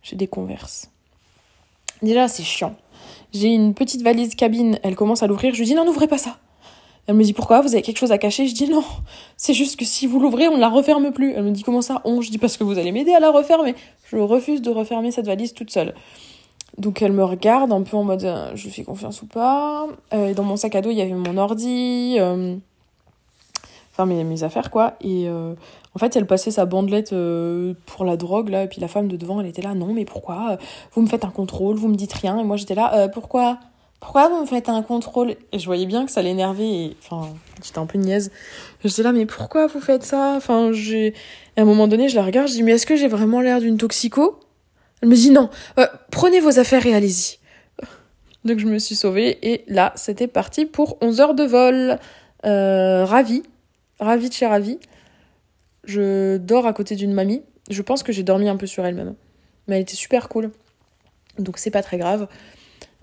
J'ai 0.03 0.17
des 0.17 0.29
converses. 0.29 0.91
Déjà, 2.03 2.29
c'est 2.29 2.43
chiant. 2.43 2.75
J'ai 3.33 3.49
une 3.49 3.75
petite 3.75 4.03
valise 4.03 4.35
cabine. 4.35 4.79
Elle 4.83 4.97
commence 4.97 5.23
à 5.23 5.27
l'ouvrir. 5.27 5.53
Je 5.55 5.59
lui 5.59 5.67
dis 5.67 5.75
Non, 5.75 5.85
n'ouvrez 5.85 6.09
pas 6.09 6.19
ça. 6.19 6.39
Elle 7.07 7.15
me 7.15 7.23
dit 7.23 7.33
pourquoi 7.33 7.61
Vous 7.61 7.73
avez 7.75 7.83
quelque 7.83 7.99
chose 7.99 8.13
à 8.13 8.19
cacher? 8.19 8.49
Je 8.49 8.55
dis 8.55 8.69
non, 8.69 8.83
c'est 9.37 9.55
juste 9.55 9.79
que 9.79 9.85
si 9.85 10.07
vous 10.07 10.19
l'ouvrez, 10.19 10.49
on 10.49 10.57
ne 10.57 10.61
la 10.61 10.69
referme 10.69 11.13
plus. 11.13 11.33
Elle 11.33 11.45
me 11.45 11.51
dit 11.53 11.63
comment 11.63 11.83
ça 11.83 12.03
On? 12.05 12.21
Je 12.21 12.31
dis 12.31 12.39
parce 12.39 12.57
que 12.57 12.65
vous 12.65 12.79
allez 12.79 12.91
m'aider 12.91 13.13
à 13.13 13.21
la 13.21 13.31
refermer. 13.31 13.75
Je 14.11 14.17
refuse 14.17 14.61
de 14.61 14.71
refermer 14.71 15.13
cette 15.13 15.27
valise 15.27 15.55
toute 15.55 15.71
seule. 15.71 15.95
Donc 16.79 17.01
elle 17.01 17.13
me 17.13 17.25
regarde 17.25 17.73
un 17.73 17.83
peu 17.83 17.97
en 17.97 18.05
mode 18.05 18.25
euh, 18.25 18.51
je 18.55 18.69
fais 18.69 18.85
confiance 18.85 19.23
ou 19.23 19.27
pas. 19.27 19.87
Euh, 20.13 20.35
dans 20.35 20.43
mon 20.43 20.57
sac 20.57 20.75
à 20.75 20.83
dos, 20.83 20.91
il 20.91 20.97
y 20.97 21.03
avait 21.03 21.13
mon 21.13 21.37
ordi, 21.39 22.17
euh, 22.19 22.57
enfin 23.93 24.07
mes, 24.07 24.43
affaires 24.43 24.71
quoi. 24.71 24.95
Et 25.01 25.29
en 25.29 25.99
fait, 25.99 26.15
elle 26.17 26.27
passait 26.27 26.51
sa 26.51 26.67
bandelette 26.67 27.15
pour 27.87 28.05
la 28.05 28.17
drogue 28.17 28.51
là, 28.51 28.65
et 28.65 28.69
puis 28.69 28.81
la 28.81 28.89
femme 28.89 29.09
de 29.09 29.17
devant, 29.17 29.41
elle 29.41 29.47
était 29.47 29.63
là, 29.63 29.75
non 29.75 29.95
mais 29.95 30.05
pourquoi 30.05 30.59
Vous 30.93 31.01
me 31.01 31.07
faites 31.07 31.25
un 31.25 31.31
contrôle, 31.31 31.77
vous 31.77 31.89
me 31.89 31.97
dites 31.97 32.13
rien, 32.13 32.39
et 32.39 32.45
moi 32.45 32.57
j'étais 32.57 32.75
là, 32.75 33.09
pourquoi 33.09 33.59
pourquoi 33.99 34.29
vous 34.29 34.43
me 34.43 34.47
faites 34.47 34.69
un 34.69 34.83
contrôle? 34.83 35.37
Et 35.53 35.59
je 35.59 35.67
voyais 35.67 35.87
bien 35.87 36.05
que 36.05 36.13
ça 36.13 36.21
l'énervait, 36.21 36.69
et 36.69 36.97
enfin, 37.03 37.31
j'étais 37.65 37.79
un 37.79 37.87
peu 37.87 37.99
niaise. 37.99 38.31
J'étais 38.85 39.03
là, 39.03 39.13
mais 39.13 39.27
pourquoi 39.27 39.67
vous 39.67 39.81
faites 39.81 40.03
ça? 40.03 40.35
Enfin, 40.37 40.71
j'ai. 40.73 41.15
À 41.57 41.63
un 41.63 41.65
moment 41.65 41.89
donné, 41.89 42.09
je 42.09 42.17
la 42.17 42.23
regarde, 42.23 42.49
je 42.49 42.53
dis, 42.53 42.63
mais 42.63 42.73
est-ce 42.73 42.87
que 42.87 42.97
j'ai 42.97 43.09
vraiment 43.09 43.41
l'air 43.41 43.61
d'une 43.61 43.79
toxico? 43.79 44.39
Elle 45.03 45.09
me 45.09 45.15
dit 45.15 45.31
non, 45.31 45.51
euh, 45.79 45.87
prenez 46.11 46.41
vos 46.41 46.59
affaires 46.59 46.87
et 46.87 46.95
allez-y. 46.95 47.39
Donc 48.45 48.59
je 48.59 48.67
me 48.67 48.79
suis 48.79 48.95
sauvée 48.95 49.39
et 49.43 49.65
là 49.67 49.93
c'était 49.97 50.29
parti 50.29 50.67
pour 50.67 50.99
11 51.01 51.21
heures 51.21 51.35
de 51.35 51.45
vol. 51.45 51.99
Euh, 52.45 53.05
ravie, 53.05 53.43
ravie 53.99 54.29
de 54.29 54.35
chez 54.35 54.47
ravie. 54.47 54.79
Je 55.85 56.37
dors 56.39 56.67
à 56.67 56.73
côté 56.73 56.97
d'une 56.97 57.13
mamie. 57.13 57.43
Je 57.71 57.83
pense 57.83 58.03
que 58.03 58.13
j'ai 58.13 58.23
dormi 58.23 58.49
un 58.49 58.57
peu 58.57 58.67
sur 58.67 58.87
elle-même. 58.87 59.15
Mais 59.67 59.77
elle 59.77 59.83
était 59.83 59.97
super 59.97 60.29
cool. 60.29 60.51
Donc 61.39 61.59
c'est 61.59 61.71
pas 61.71 61.83
très 61.83 61.99
grave. 61.99 62.29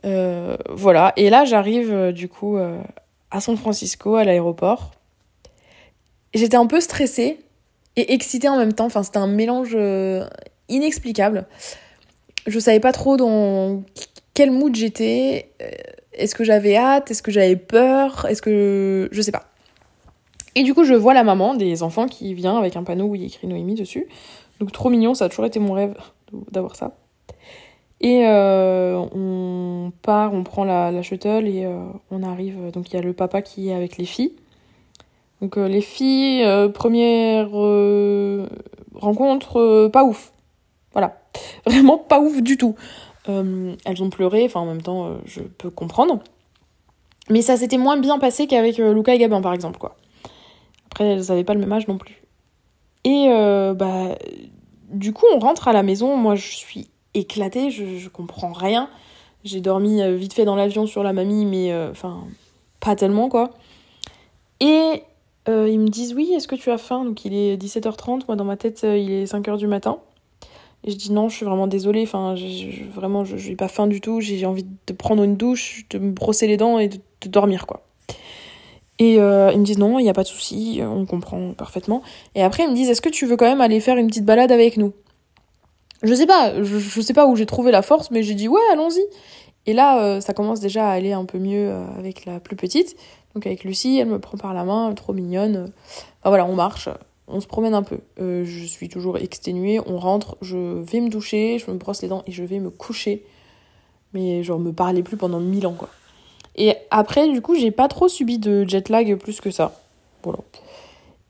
Euh, 0.06 0.58
voilà. 0.70 1.14
Et 1.18 1.30
là 1.30 1.46
j'arrive 1.46 2.12
du 2.12 2.28
coup 2.28 2.58
à 2.58 3.40
San 3.40 3.58
Francisco, 3.58 4.16
à 4.16 4.24
l'aéroport. 4.24 4.92
J'étais 6.34 6.58
un 6.58 6.68
peu 6.68 6.82
stressée 6.82 7.40
et 7.98 8.14
excitée 8.14 8.50
en 8.50 8.58
même 8.58 8.74
temps. 8.74 8.86
Enfin 8.86 9.04
c'était 9.04 9.18
un 9.18 9.28
mélange 9.28 9.78
inexplicable 10.70 11.46
je 12.48 12.60
savais 12.60 12.80
pas 12.80 12.92
trop 12.92 13.18
dans 13.18 13.84
quel 14.34 14.52
mood 14.52 14.76
j'étais. 14.76 15.50
Euh, 15.62 15.70
est-ce 16.14 16.36
que 16.36 16.44
j'avais 16.44 16.76
hâte? 16.76 17.12
Est-ce 17.12 17.24
que 17.24 17.32
j'avais 17.32 17.56
peur? 17.56 18.26
Est-ce 18.30 18.42
que. 18.42 19.10
Je 19.12 19.22
sais 19.22 19.32
pas. 19.32 19.46
Et 20.56 20.64
du 20.64 20.74
coup, 20.74 20.84
je 20.84 20.94
vois 20.94 21.14
la 21.14 21.24
maman 21.24 21.56
des 21.56 21.82
enfants 21.82 22.08
qui 22.08 22.34
vient 22.34 22.58
avec 22.58 22.76
un 22.76 22.84
panneau 22.84 23.06
où 23.06 23.16
il 23.16 23.22
y 23.22 23.24
a 23.24 23.28
écrit 23.28 23.48
Noémie 23.48 23.76
dessus. 23.76 24.08
Donc, 24.60 24.72
trop 24.72 24.90
mignon, 24.90 25.14
ça 25.14 25.26
a 25.26 25.30
toujours 25.30 25.46
été 25.46 25.60
mon 25.60 25.74
rêve 25.74 25.96
d'avoir 26.52 26.76
ça. 26.76 26.96
Et 28.02 28.28
euh, 28.28 28.98
on 28.98 29.92
part, 30.02 30.34
on 30.34 30.44
prend 30.44 30.64
la, 30.64 31.02
shuttle 31.02 31.48
et 31.48 31.66
euh, 31.66 31.80
on 32.12 32.22
arrive. 32.22 32.72
Donc, 32.72 32.92
il 32.92 32.96
y 32.96 33.00
a 33.00 33.02
le 33.02 33.14
papa 33.14 33.42
qui 33.42 33.70
est 33.70 33.74
avec 33.74 33.98
les 33.98 34.06
filles. 34.06 34.34
Donc, 35.42 35.56
les 35.58 35.82
filles, 35.82 36.46
première 36.74 37.50
rencontre, 38.94 39.90
pas 39.92 40.04
ouf. 40.04 40.34
Voilà. 40.94 41.22
Vraiment 41.66 41.98
pas 41.98 42.20
ouf 42.20 42.42
du 42.42 42.58
tout. 42.58 42.76
Euh, 43.30 43.76
elles 43.86 44.04
ont 44.04 44.10
pleuré, 44.10 44.46
enfin 44.46 44.60
en 44.60 44.66
même 44.66 44.82
temps, 44.82 45.06
euh, 45.06 45.16
je 45.26 45.42
peux 45.42 45.70
comprendre. 45.70 46.20
Mais 47.30 47.42
ça 47.42 47.56
s'était 47.56 47.78
moins 47.78 47.98
bien 47.98 48.20
passé 48.20 48.48
qu'avec 48.48 48.80
euh, 48.80 48.94
Luca 48.94 49.16
et 49.16 49.18
Gabin, 49.18 49.42
par 49.42 49.54
exemple, 49.54 49.80
quoi. 49.80 49.96
Après, 50.88 51.06
elles 51.06 51.28
n'avaient 51.28 51.46
pas 51.46 51.54
le 51.54 51.62
même 51.62 51.72
âge 51.72 51.88
non 51.88 51.98
plus. 51.98 52.22
Et 53.06 53.28
bah, 53.76 54.16
du 54.90 55.12
coup, 55.12 55.26
on 55.36 55.40
rentre 55.40 55.68
à 55.68 55.74
la 55.74 55.84
maison. 55.84 56.16
Moi, 56.16 56.36
je 56.36 56.52
suis 56.52 56.88
éclatée, 57.14 57.70
je, 57.70 57.98
je 57.98 58.10
comprends 58.10 58.54
rien. 58.54 58.90
J'ai 59.44 59.60
dormi 59.60 60.02
vite 60.16 60.34
fait 60.34 60.46
dans 60.46 60.56
l'avion 60.56 60.86
sur 60.86 61.04
la 61.04 61.12
mamie, 61.12 61.46
mais 61.46 61.76
enfin, 61.90 62.24
pas 62.80 62.96
tellement, 62.96 63.28
quoi. 63.28 63.50
Et 64.60 65.04
ils 65.48 65.80
me 65.80 65.88
disent 65.88 66.14
Oui, 66.14 66.32
est-ce 66.34 66.48
que 66.48 66.56
tu 66.56 66.70
as 66.70 66.78
faim? 66.78 67.04
Donc, 67.04 67.26
il 67.26 67.34
est 67.34 67.58
17h30. 67.58 68.22
Moi, 68.28 68.38
dans 68.38 68.46
ma 68.46 68.56
tête, 68.56 68.84
il 68.84 69.12
est 69.12 69.26
5h 69.26 69.58
du 69.58 69.68
matin. 69.68 69.98
Et 70.84 70.92
je 70.92 70.98
dis 70.98 71.12
non, 71.12 71.30
je 71.30 71.36
suis 71.36 71.46
vraiment 71.46 71.68
désolée, 71.68 72.04
enfin, 72.04 72.36
je, 72.36 72.84
vraiment, 72.94 73.24
je 73.24 73.36
n'ai 73.36 73.56
pas 73.56 73.68
faim 73.68 73.88
du 73.88 74.02
tout, 74.02 74.20
j'ai 74.20 74.46
envie 74.46 74.66
de 74.88 74.94
prendre 74.94 75.24
une 75.24 75.38
douche, 75.38 75.86
de 75.90 76.00
me 76.00 76.12
brosser 76.12 76.48
les 76.48 76.58
dents 76.58 76.80
et 76.80 76.90
de, 76.90 77.00
dormir, 77.28 77.66
quoi. 77.66 77.84
Et 79.00 79.20
euh, 79.20 79.52
ils 79.54 79.60
me 79.60 79.66
disent 79.66 79.80
non, 79.80 79.98
il 79.98 80.04
n'y 80.04 80.10
a 80.10 80.14
pas 80.14 80.24
de 80.24 80.28
souci, 80.28 80.82
on 80.84 81.06
comprend 81.06 81.54
parfaitement. 81.54 82.04
Et 82.36 82.44
après, 82.44 82.64
ils 82.64 82.70
me 82.70 82.76
disent 82.76 82.90
est-ce 82.90 83.02
que 83.02 83.10
tu 83.10 83.26
veux 83.26 83.38
quand 83.38 83.48
même 83.48 83.62
aller 83.62 83.80
faire 83.80 83.98
une 83.98 84.08
petite 84.08 84.26
balade 84.26 84.52
avec 84.52 84.78
nous? 84.78 84.94
Je 86.04 86.14
sais 86.14 86.26
pas, 86.26 86.62
je, 86.62 86.78
je 86.78 87.02
sais 87.02 87.14
pas 87.14 87.26
où 87.26 87.36
j'ai 87.36 87.46
trouvé 87.46 87.72
la 87.72 87.82
force, 87.82 88.12
mais 88.12 88.24
j'ai 88.24 88.36
dit 88.36 88.48
ouais, 88.50 88.62
allons-y. 88.72 89.02
Et 89.66 89.74
là, 89.74 90.04
euh, 90.04 90.22
ça 90.22 90.34
commence 90.34 90.60
déjà 90.60 90.90
à 90.90 90.92
aller 90.92 91.14
un 91.14 91.26
peu 91.26 91.40
mieux 91.40 91.70
euh, 91.70 91.86
avec 91.98 92.26
la 92.26 92.40
plus 92.40 92.56
petite. 92.56 92.96
Donc 93.34 93.48
avec 93.48 93.64
Lucie, 93.64 93.98
elle 93.98 94.10
me 94.10 94.20
prend 94.20 94.38
par 94.38 94.54
la 94.54 94.64
main, 94.64 94.94
trop 94.94 95.14
mignonne. 95.14 95.72
Enfin 96.20 96.30
voilà, 96.30 96.46
on 96.46 96.56
marche 96.56 96.90
on 97.34 97.42
se 97.42 97.48
promène 97.48 97.74
un 97.74 97.84
peu. 97.84 98.00
Euh, 98.20 98.46
je 98.46 98.64
suis 98.66 98.88
toujours 98.88 99.18
exténuée, 99.18 99.80
on 99.86 99.98
rentre, 99.98 100.38
je 100.42 100.82
vais 100.82 101.02
me 101.02 101.10
doucher, 101.10 101.58
je 101.60 101.70
me 101.70 101.78
brosse 101.78 102.02
les 102.02 102.08
dents 102.08 102.24
et 102.28 102.32
je 102.32 102.44
vais 102.44 102.60
me 102.60 102.70
coucher. 102.70 103.26
Mais 104.14 104.44
genre 104.44 104.60
me 104.60 104.72
parler 104.72 105.02
plus 105.02 105.18
pendant 105.18 105.40
mille 105.40 105.66
ans 105.66 105.74
quoi. 105.74 105.90
Et 106.56 106.76
après 106.92 107.28
du 107.28 107.42
coup 107.42 107.56
j'ai 107.56 107.72
pas 107.72 107.88
trop 107.88 108.08
subi 108.08 108.38
de 108.38 108.64
jet 108.68 108.90
lag 108.90 109.16
plus 109.18 109.42
que 109.42 109.50
ça. 109.50 109.82
Voilà. 110.22 110.40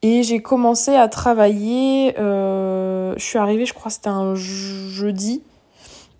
Et 0.01 0.21
j'ai 0.23 0.41
commencé 0.41 0.93
à 0.93 1.07
travailler, 1.07 2.19
euh, 2.19 3.13
je 3.15 3.23
suis 3.23 3.39
arrivée 3.39 3.65
je 3.65 3.73
crois 3.73 3.89
c'était 3.89 4.09
un 4.09 4.35
jeudi. 4.35 5.41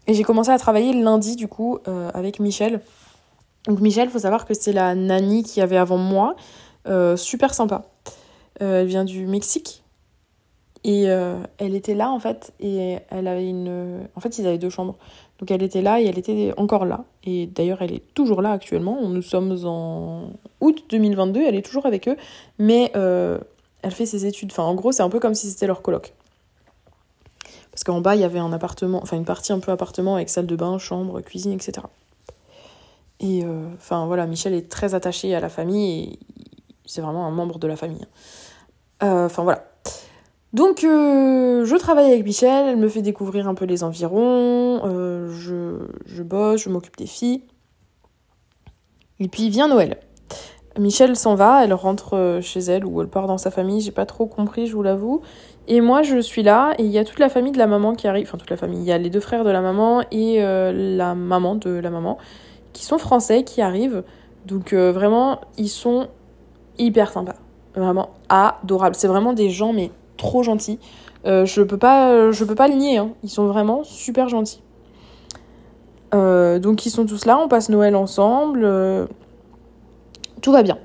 Et 0.07 0.13
j'ai 0.13 0.23
commencé 0.23 0.49
à 0.49 0.57
travailler 0.57 0.93
lundi 0.93 1.35
du 1.35 1.47
coup 1.47 1.79
euh, 1.87 2.09
avec 2.13 2.39
Michel. 2.39 2.81
Donc 3.67 3.79
Michel, 3.79 4.09
faut 4.09 4.19
savoir 4.19 4.45
que 4.45 4.53
c'est 4.53 4.73
la 4.73 4.95
nanny 4.95 5.43
qui 5.43 5.61
avait 5.61 5.77
avant 5.77 5.97
moi. 5.97 6.35
super 7.15 7.53
sympa. 7.53 7.85
Euh, 8.63 8.82
elle 8.82 8.88
vient 8.88 9.03
du 9.03 9.27
Mexique. 9.27 9.84
Et 10.86 11.10
euh, 11.10 11.38
elle 11.60 11.75
était 11.75 11.96
là 11.96 12.12
en 12.12 12.20
fait, 12.20 12.53
et 12.60 12.98
elle 13.10 13.27
avait 13.27 13.48
une. 13.48 14.05
En 14.15 14.20
fait, 14.20 14.38
ils 14.38 14.46
avaient 14.46 14.58
deux 14.58 14.70
chambres. 14.70 14.98
Donc 15.39 15.50
elle 15.50 15.63
était 15.63 15.82
là 15.82 16.01
et 16.01 16.05
elle 16.05 16.17
était 16.17 16.53
encore 16.58 16.86
là. 16.86 17.05
Et 17.24 17.48
d'ailleurs, 17.48 17.82
elle 17.82 17.93
est 17.93 18.03
toujours 18.13 18.41
là 18.41 18.51
actuellement. 18.51 19.00
Nous 19.08 19.22
sommes 19.22 19.58
en 19.65 20.32
août 20.60 20.84
2022, 20.89 21.41
elle 21.41 21.55
est 21.55 21.62
toujours 21.62 21.86
avec 21.86 22.10
eux. 22.10 22.17
Mais 22.60 22.91
euh, 22.96 23.39
elle 23.82 23.91
fait 23.91 24.05
ses 24.05 24.25
études. 24.25 24.51
Enfin, 24.51 24.63
en 24.63 24.75
gros, 24.75 24.91
c'est 24.91 25.03
un 25.03 25.10
peu 25.10 25.22
comme 25.22 25.36
si 25.36 25.50
c'était 25.50 25.67
leur 25.67 25.82
coloc. 25.82 26.13
Parce 27.72 27.86
qu'en 27.86 28.01
bas, 28.01 28.15
il 28.15 28.22
y 28.22 28.25
avait 28.25 28.39
un 28.39 28.51
appartement, 28.51 29.00
enfin 29.01 29.15
une 29.15 29.25
partie 29.25 29.53
un 29.53 29.60
peu 29.60 29.72
appartement 29.72 30.15
avec 30.15 30.29
salle 30.29 30.48
de 30.48 30.55
bain, 30.55 30.77
chambre, 30.79 31.22
cuisine, 31.22 31.53
etc. 31.53 31.88
Et 33.22 33.43
enfin 33.77 34.05
voilà, 34.05 34.27
Michel 34.27 34.53
est 34.53 34.70
très 34.70 34.96
attaché 34.96 35.34
à 35.34 35.39
la 35.39 35.48
famille 35.48 36.03
et 36.03 36.20
c'est 36.86 37.01
vraiment 37.01 37.25
un 37.25 37.32
membre 37.32 37.58
de 37.58 37.67
la 37.67 37.77
famille. 37.77 38.05
Euh, 39.03 39.25
enfin 39.25 39.43
voilà. 39.43 39.65
Donc 40.53 40.83
euh, 40.83 41.65
je 41.65 41.75
travaille 41.75 42.12
avec 42.12 42.24
Michel, 42.24 42.67
elle 42.67 42.77
me 42.77 42.88
fait 42.88 43.01
découvrir 43.01 43.48
un 43.48 43.55
peu 43.55 43.65
les 43.65 43.83
environs, 43.83 44.81
euh, 44.86 45.29
je, 45.31 45.79
je 46.05 46.24
bosse, 46.24 46.62
je 46.62 46.69
m'occupe 46.69 46.95
des 46.95 47.07
filles. 47.07 47.41
Et 49.19 49.27
puis 49.27 49.50
vient 49.50 49.67
Noël. 49.67 49.98
Michel 50.77 51.15
s'en 51.15 51.36
va, 51.36 51.63
elle 51.63 51.74
rentre 51.74 52.39
chez 52.41 52.60
elle 52.60 52.86
ou 52.86 53.01
elle 53.01 53.07
part 53.07 53.27
dans 53.27 53.38
sa 53.38 53.51
famille, 53.51 53.81
j'ai 53.81 53.91
pas 53.91 54.05
trop 54.05 54.25
compris, 54.25 54.67
je 54.67 54.75
vous 54.75 54.81
l'avoue. 54.81 55.22
Et 55.67 55.81
moi, 55.81 56.01
je 56.01 56.19
suis 56.19 56.41
là 56.41 56.74
et 56.79 56.83
il 56.83 56.89
y 56.89 56.98
a 56.98 57.05
toute 57.05 57.19
la 57.19 57.29
famille 57.29 57.51
de 57.51 57.60
la 57.60 57.67
maman 57.67 57.93
qui 57.93 58.07
arrive. 58.07 58.27
Enfin, 58.27 58.39
toute 58.39 58.50
la 58.50 58.57
famille. 58.57 58.79
Il 58.79 58.86
y 58.86 58.91
a 58.91 58.98
les 58.98 59.12
deux 59.12 59.19
frères 59.19 59.43
de 59.43 59.51
la 59.51 59.62
maman 59.62 60.03
et 60.12 60.39
la 60.41 61.13
maman 61.13 61.55
de 61.55 61.69
la 61.69 61.91
maman 61.91 62.17
qui 62.74 62.86
sont 62.86 62.98
français, 62.98 63.43
qui 63.43 63.62
arrivent. 63.62 64.03
Donc 64.45 64.74
vraiment, 64.74 65.41
ils 65.57 65.69
sont 65.69 66.07
hyper 66.79 67.12
sympas. 67.12 67.36
Vraiment 67.75 68.11
adorables. 68.29 68.95
C'est 68.95 69.07
vraiment 69.07 69.33
des 69.33 69.49
gens, 69.49 69.73
mais 69.73 69.91
trop 70.17 70.43
gentils. 70.43 70.79
Euh, 71.25 71.45
je 71.45 71.61
peux 71.61 71.77
pas, 71.77 72.31
je 72.31 72.43
peux 72.43 72.55
pas 72.55 72.67
le 72.67 72.75
nier. 72.75 72.97
Hein. 72.97 73.11
Ils 73.23 73.29
sont 73.29 73.47
vraiment 73.47 73.83
super 73.83 74.29
gentils. 74.29 74.61
Euh, 76.13 76.59
donc 76.59 76.85
ils 76.85 76.91
sont 76.91 77.05
tous 77.05 77.25
là, 77.25 77.39
on 77.39 77.47
passe 77.47 77.69
Noël 77.69 77.95
ensemble. 77.95 78.61
Euh, 78.63 79.07
tout 80.41 80.51
va 80.51 80.63
bien. 80.63 80.77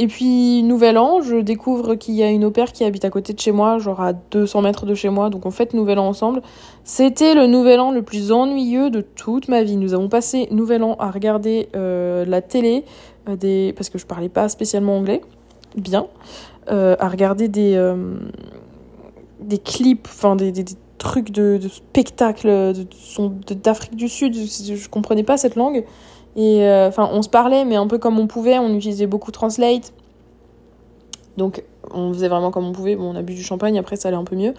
Et 0.00 0.06
puis, 0.06 0.62
nouvel 0.62 0.96
an, 0.96 1.22
je 1.22 1.36
découvre 1.36 1.96
qu'il 1.96 2.14
y 2.14 2.22
a 2.22 2.30
une 2.30 2.44
au 2.44 2.52
qui 2.52 2.84
habite 2.84 3.04
à 3.04 3.10
côté 3.10 3.32
de 3.32 3.40
chez 3.40 3.50
moi, 3.50 3.78
genre 3.78 4.00
à 4.00 4.12
200 4.12 4.62
mètres 4.62 4.86
de 4.86 4.94
chez 4.94 5.08
moi, 5.08 5.28
donc 5.28 5.44
on 5.44 5.50
fête 5.50 5.74
nouvel 5.74 5.98
an 5.98 6.06
ensemble. 6.06 6.40
C'était 6.84 7.34
le 7.34 7.48
nouvel 7.48 7.80
an 7.80 7.90
le 7.90 8.02
plus 8.02 8.30
ennuyeux 8.30 8.90
de 8.90 9.00
toute 9.00 9.48
ma 9.48 9.64
vie. 9.64 9.76
Nous 9.76 9.94
avons 9.94 10.08
passé 10.08 10.46
nouvel 10.52 10.84
an 10.84 10.94
à 11.00 11.10
regarder 11.10 11.68
la 11.74 12.42
télé, 12.42 12.84
des... 13.26 13.74
parce 13.76 13.90
que 13.90 13.98
je 13.98 14.06
parlais 14.06 14.28
pas 14.28 14.48
spécialement 14.48 14.96
anglais, 14.96 15.20
bien, 15.76 16.06
à 16.68 17.08
regarder 17.08 17.48
des, 17.48 17.76
des 19.40 19.58
clips, 19.58 20.06
enfin 20.06 20.36
des, 20.36 20.52
des, 20.52 20.64
trucs 20.98 21.30
de, 21.30 21.58
de 21.62 21.68
spectacles 21.68 22.74
d'Afrique 23.62 23.96
du 23.96 24.08
Sud. 24.08 24.34
Je 24.34 24.88
comprenais 24.88 25.22
pas 25.22 25.36
cette 25.36 25.54
langue. 25.54 25.84
Et 26.36 26.66
euh, 26.66 26.88
enfin, 26.88 27.08
on 27.12 27.22
se 27.22 27.28
parlait, 27.28 27.64
mais 27.64 27.76
un 27.76 27.86
peu 27.86 27.98
comme 27.98 28.18
on 28.18 28.26
pouvait. 28.26 28.58
On 28.58 28.74
utilisait 28.74 29.06
beaucoup 29.06 29.32
Translate. 29.32 29.92
Donc, 31.36 31.64
on 31.92 32.12
faisait 32.12 32.28
vraiment 32.28 32.50
comme 32.50 32.66
on 32.66 32.72
pouvait. 32.72 32.96
Bon, 32.96 33.12
on 33.12 33.16
a 33.16 33.22
bu 33.22 33.34
du 33.34 33.42
champagne, 33.42 33.78
après, 33.78 33.96
ça 33.96 34.08
allait 34.08 34.16
un 34.16 34.24
peu 34.24 34.36
mieux. 34.36 34.54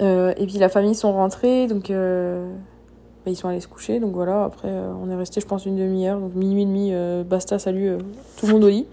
Euh, 0.00 0.34
et 0.36 0.46
puis, 0.46 0.58
la 0.58 0.68
famille 0.68 0.94
sont 0.94 1.12
rentrés, 1.12 1.66
donc 1.66 1.90
euh, 1.90 2.46
bah, 3.24 3.30
ils 3.30 3.36
sont 3.36 3.48
allés 3.48 3.60
se 3.60 3.68
coucher. 3.68 3.98
Donc 3.98 4.14
voilà, 4.14 4.44
après, 4.44 4.70
on 4.70 5.10
est 5.10 5.16
resté, 5.16 5.40
je 5.40 5.46
pense, 5.46 5.66
une 5.66 5.76
demi-heure. 5.76 6.20
Donc, 6.20 6.34
minuit 6.34 6.62
et 6.62 6.66
demi, 6.66 6.92
basta, 7.24 7.58
salut, 7.58 7.96
tout 8.38 8.46
le 8.46 8.52
monde 8.52 8.64
au 8.64 8.68
lit. 8.68 8.86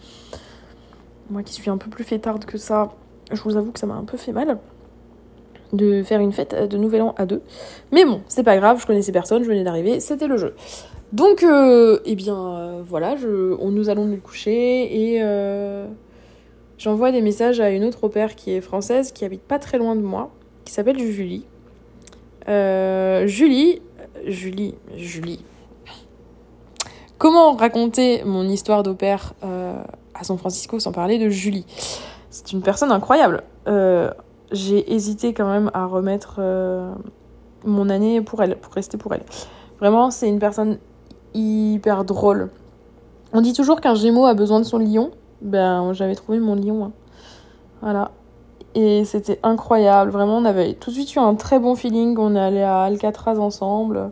Moi 1.30 1.44
qui 1.44 1.54
suis 1.54 1.70
un 1.70 1.78
peu 1.78 1.90
plus 1.90 2.04
fêtarde 2.04 2.46
que 2.46 2.58
ça, 2.58 2.94
je 3.32 3.42
vous 3.42 3.58
avoue 3.58 3.72
que 3.72 3.80
ça 3.80 3.88
m'a 3.88 3.96
un 3.96 4.04
peu 4.04 4.18
fait 4.18 4.32
mal 4.32 4.58
de 5.74 6.04
faire 6.04 6.20
une 6.20 6.32
fête 6.32 6.56
de 6.70 6.78
nouvel 6.78 7.02
an 7.02 7.16
à 7.18 7.26
deux. 7.26 7.42
Mais 7.92 8.06
bon, 8.06 8.22
c'est 8.28 8.44
pas 8.44 8.58
grave, 8.58 8.80
je 8.80 8.86
connaissais 8.86 9.12
personne, 9.12 9.44
je 9.44 9.50
venais 9.50 9.64
d'arriver, 9.64 10.00
c'était 10.00 10.28
le 10.28 10.38
jeu. 10.38 10.56
Donc, 11.12 11.44
euh, 11.44 12.00
eh 12.06 12.16
bien, 12.16 12.38
euh, 12.38 12.84
voilà, 12.88 13.16
je, 13.18 13.56
on, 13.60 13.72
nous 13.72 13.90
allons 13.90 14.06
nous 14.06 14.18
coucher 14.18 15.12
et 15.12 15.22
euh, 15.22 15.88
j'envoie 16.78 17.12
des 17.12 17.22
messages 17.22 17.60
à 17.60 17.70
une 17.70 17.84
autre 17.84 18.04
opère 18.04 18.36
qui 18.36 18.52
est 18.52 18.62
française, 18.62 19.12
qui 19.12 19.26
habite 19.26 19.42
pas 19.42 19.60
très 19.60 19.78
loin 19.78 19.96
de 19.96 20.02
moi, 20.02 20.32
qui 20.64 20.74
s'appelle 20.74 21.00
Julie. 21.00 21.46
Julie, 22.48 23.82
Julie, 24.26 24.76
Julie. 24.96 25.44
Comment 27.18 27.54
raconter 27.54 28.24
mon 28.26 28.44
histoire 28.50 28.84
d'opère 28.84 29.34
à 30.14 30.24
San 30.24 30.38
Francisco 30.38 30.80
sans 30.80 30.92
parler 30.92 31.18
de 31.20 31.30
Julie 31.30 31.66
c'est 32.34 32.52
une 32.52 32.62
personne 32.62 32.92
incroyable. 32.92 33.44
Euh, 33.68 34.10
j'ai 34.52 34.92
hésité 34.92 35.36
quand 35.36 35.48
même 35.48 35.70
à 35.76 35.86
remettre 35.86 36.38
euh, 36.40 36.92
mon 37.64 37.90
année 37.90 38.22
pour 38.22 38.42
elle, 38.42 38.58
pour 38.58 38.74
rester 38.74 38.98
pour 38.98 39.14
elle. 39.14 39.24
Vraiment, 39.80 40.10
c'est 40.10 40.28
une 40.28 40.40
personne 40.40 40.80
hyper 41.36 42.04
drôle. 42.04 42.50
On 43.32 43.42
dit 43.42 43.54
toujours 43.54 43.82
qu'un 43.82 43.94
Gémeaux 43.94 44.26
a 44.26 44.34
besoin 44.34 44.60
de 44.60 44.66
son 44.66 44.80
lion. 44.80 45.12
Ben, 45.42 45.94
j'avais 45.94 46.16
trouvé 46.16 46.40
mon 46.40 46.56
lion. 46.56 46.86
Hein. 46.86 46.92
Voilà. 47.82 48.12
Et 48.74 49.06
c'était 49.06 49.40
incroyable. 49.44 50.10
Vraiment, 50.10 50.38
on 50.38 50.46
avait 50.46 50.74
tout 50.74 50.90
de 50.90 50.96
suite 50.96 51.14
eu 51.14 51.20
un 51.20 51.36
très 51.36 51.60
bon 51.60 51.76
feeling. 51.76 52.18
On 52.18 52.36
est 52.36 52.40
allé 52.40 52.62
à 52.62 52.82
Alcatraz 52.82 53.38
ensemble. 53.38 54.10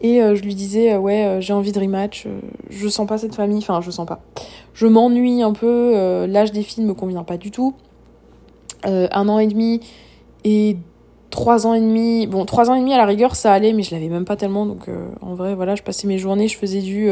Et 0.00 0.22
euh, 0.22 0.34
je 0.34 0.42
lui 0.42 0.54
disais, 0.54 0.96
ouais, 0.96 1.38
j'ai 1.40 1.52
envie 1.52 1.72
de 1.72 1.80
rematch. 1.80 2.26
je 2.70 2.88
sens 2.88 3.06
pas 3.06 3.18
cette 3.18 3.34
famille. 3.34 3.58
Enfin, 3.58 3.82
je 3.82 3.90
sens 3.90 4.06
pas. 4.06 4.20
Je 4.78 4.86
m'ennuie 4.86 5.42
un 5.42 5.52
peu, 5.52 5.92
euh, 5.96 6.28
l'âge 6.28 6.52
des 6.52 6.62
filles 6.62 6.84
me 6.84 6.94
convient 6.94 7.24
pas 7.24 7.36
du 7.36 7.50
tout. 7.50 7.74
Euh, 8.86 9.08
un 9.10 9.28
an 9.28 9.40
et 9.40 9.48
demi 9.48 9.80
et 10.44 10.76
trois 11.30 11.66
ans 11.66 11.74
et 11.74 11.80
demi. 11.80 12.28
Bon, 12.28 12.44
trois 12.44 12.70
ans 12.70 12.76
et 12.76 12.78
demi 12.78 12.94
à 12.94 12.96
la 12.96 13.04
rigueur, 13.04 13.34
ça 13.34 13.52
allait, 13.52 13.72
mais 13.72 13.82
je 13.82 13.92
l'avais 13.92 14.08
même 14.08 14.24
pas 14.24 14.36
tellement. 14.36 14.66
Donc 14.66 14.86
euh, 14.86 15.08
en 15.20 15.34
vrai, 15.34 15.56
voilà, 15.56 15.74
je 15.74 15.82
passais 15.82 16.06
mes 16.06 16.18
journées, 16.18 16.46
je 16.46 16.56
faisais 16.56 16.80
du 16.80 17.10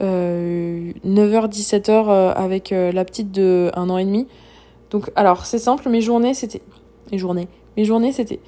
9h-17h 0.00 2.32
avec 2.36 2.70
la 2.70 3.04
petite 3.04 3.32
de 3.32 3.72
un 3.74 3.90
an 3.90 3.98
et 3.98 4.04
demi. 4.04 4.28
Donc 4.90 5.10
alors, 5.16 5.46
c'est 5.46 5.58
simple, 5.58 5.88
mes 5.88 6.00
journées, 6.00 6.32
c'était... 6.32 6.62
Mes 7.10 7.18
journées. 7.18 7.48
Mes 7.76 7.84
journées, 7.84 8.12
c'était... 8.12 8.38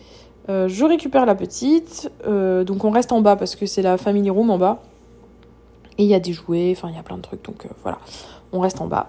je 0.48 0.84
récupère 0.84 1.26
la 1.26 1.34
petite, 1.34 2.12
donc 2.24 2.84
on 2.84 2.90
reste 2.90 3.10
en 3.10 3.22
bas 3.22 3.34
parce 3.34 3.56
que 3.56 3.66
c'est 3.66 3.82
la 3.82 3.96
family 3.96 4.30
room 4.30 4.50
en 4.50 4.58
bas. 4.58 4.82
Et 5.98 6.04
il 6.04 6.10
y 6.10 6.14
a 6.14 6.20
des 6.20 6.34
jouets, 6.34 6.74
enfin 6.76 6.90
il 6.90 6.94
y 6.94 6.98
a 6.98 7.02
plein 7.02 7.16
de 7.16 7.22
trucs, 7.22 7.42
donc 7.42 7.66
voilà 7.82 7.96
on 8.52 8.60
reste 8.60 8.80
en 8.80 8.86
bas. 8.86 9.06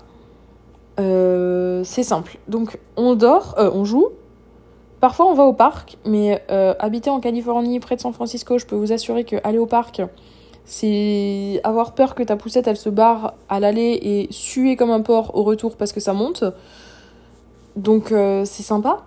Euh, 1.00 1.84
c'est 1.84 2.04
simple. 2.04 2.38
Donc 2.48 2.80
on 2.96 3.16
dort, 3.16 3.56
euh, 3.58 3.70
on 3.74 3.86
joue. 3.86 4.08
Parfois 5.00 5.28
on 5.28 5.34
va 5.34 5.44
au 5.44 5.54
parc, 5.54 5.98
mais 6.06 6.42
euh, 6.50 6.74
habiter 6.80 7.10
en 7.10 7.20
Californie, 7.20 7.80
près 7.80 7.96
de 7.96 8.02
San 8.02 8.14
Francisco, 8.14 8.58
je 8.58 8.66
peux 8.66 8.76
vous 8.76 8.92
assurer 8.92 9.26
que 9.26 9.36
aller 9.44 9.60
au 9.60 9.68
parc, 9.68 10.02
c'est 10.66 11.62
avoir 11.64 11.94
peur 11.94 12.16
que 12.16 12.24
ta 12.24 12.36
poussette 12.36 12.68
elle 12.68 12.78
se 12.78 12.90
barre 12.90 13.36
à 13.48 13.60
l'aller 13.60 14.00
et 14.02 14.28
suer 14.32 14.76
comme 14.76 14.90
un 14.90 15.02
porc 15.02 15.36
au 15.36 15.44
retour 15.44 15.76
parce 15.78 15.94
que 15.94 16.00
ça 16.00 16.14
monte. 16.14 16.44
Donc 17.76 18.08
c'est 18.10 18.64
sympa. 18.64 19.04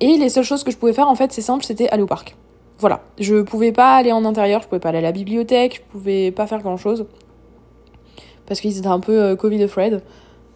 Et 0.00 0.18
les 0.18 0.28
seules 0.28 0.44
choses 0.44 0.64
que 0.64 0.70
je 0.70 0.76
pouvais 0.76 0.92
faire 0.92 1.08
en 1.08 1.14
fait, 1.14 1.32
c'est 1.32 1.40
simple, 1.40 1.64
c'était 1.64 1.88
aller 1.88 2.02
au 2.02 2.06
parc. 2.06 2.36
Voilà, 2.78 3.00
je 3.18 3.40
pouvais 3.40 3.72
pas 3.72 3.96
aller 3.96 4.12
en 4.12 4.24
intérieur, 4.26 4.60
je 4.62 4.68
pouvais 4.68 4.80
pas 4.80 4.90
aller 4.90 4.98
à 4.98 5.02
la 5.02 5.12
bibliothèque, 5.12 5.76
je 5.76 5.92
pouvais 5.92 6.30
pas 6.30 6.46
faire 6.46 6.60
grand 6.60 6.76
chose 6.76 7.06
parce 8.48 8.60
qu'ils 8.60 8.78
étaient 8.78 8.86
un 8.86 9.00
peu 9.00 9.20
euh, 9.20 9.36
Covid 9.36 9.62
afraid. 9.62 10.02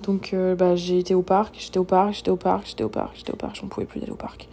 Donc 0.02 0.30
euh, 0.32 0.56
bah, 0.56 0.74
j'ai 0.74 0.98
été 0.98 1.14
au 1.14 1.22
parc, 1.22 1.54
j'étais 1.58 1.78
au 1.78 1.84
parc, 1.84 2.14
j'étais 2.14 2.30
au 2.30 2.36
parc, 2.36 2.66
j'étais 2.66 2.82
au 2.82 2.88
parc, 2.88 3.10
j'étais 3.14 3.32
au 3.32 3.36
parc, 3.36 3.54
j'en 3.54 3.68
pouvais 3.68 3.86
plus 3.86 4.00
d'aller 4.00 4.12
au 4.12 4.16
parc. 4.16 4.48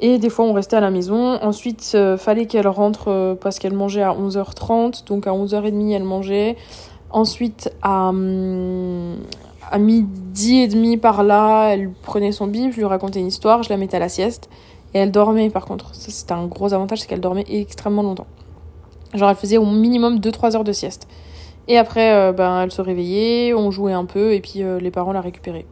Et 0.00 0.18
des 0.18 0.28
fois 0.28 0.44
on 0.44 0.52
restait 0.52 0.76
à 0.76 0.80
la 0.80 0.90
maison. 0.90 1.38
Ensuite, 1.42 1.92
euh, 1.94 2.18
fallait 2.18 2.46
qu'elle 2.46 2.68
rentre 2.68 3.36
parce 3.40 3.58
qu'elle 3.58 3.74
mangeait 3.74 4.02
à 4.02 4.12
11h30. 4.12 5.06
Donc 5.06 5.26
à 5.26 5.30
11h30 5.30 5.94
elle 5.94 6.04
mangeait. 6.04 6.56
Ensuite 7.10 7.72
à, 7.82 8.08
hum, 8.08 9.16
à 9.70 9.78
midi 9.78 10.58
et 10.58 10.68
demi 10.68 10.96
par 10.96 11.22
là, 11.22 11.68
elle 11.68 11.90
prenait 11.90 12.32
son 12.32 12.46
bib, 12.46 12.72
je 12.72 12.76
lui 12.76 12.84
racontais 12.84 13.20
une 13.20 13.26
histoire, 13.26 13.62
je 13.62 13.70
la 13.70 13.76
mettais 13.76 13.96
à 13.96 14.00
la 14.00 14.08
sieste. 14.08 14.50
Et 14.94 14.98
elle 14.98 15.12
dormait 15.12 15.50
par 15.50 15.66
contre. 15.66 15.94
Ça 15.94 16.10
c'était 16.10 16.32
un 16.32 16.46
gros 16.46 16.74
avantage, 16.74 17.00
c'est 17.00 17.06
qu'elle 17.06 17.20
dormait 17.20 17.44
extrêmement 17.48 18.02
longtemps. 18.02 18.26
Genre 19.14 19.30
elle 19.30 19.36
faisait 19.36 19.58
au 19.58 19.66
minimum 19.66 20.18
2-3 20.18 20.56
heures 20.56 20.64
de 20.64 20.72
sieste. 20.72 21.06
Et 21.68 21.78
après, 21.78 22.12
euh, 22.12 22.32
ben, 22.32 22.62
elle 22.62 22.72
se 22.72 22.82
réveillait, 22.82 23.54
on 23.54 23.70
jouait 23.70 23.92
un 23.92 24.04
peu, 24.04 24.32
et 24.32 24.40
puis 24.40 24.62
euh, 24.62 24.80
les 24.80 24.90
parents 24.90 25.12
la 25.12 25.20
récupéraient. 25.20 25.66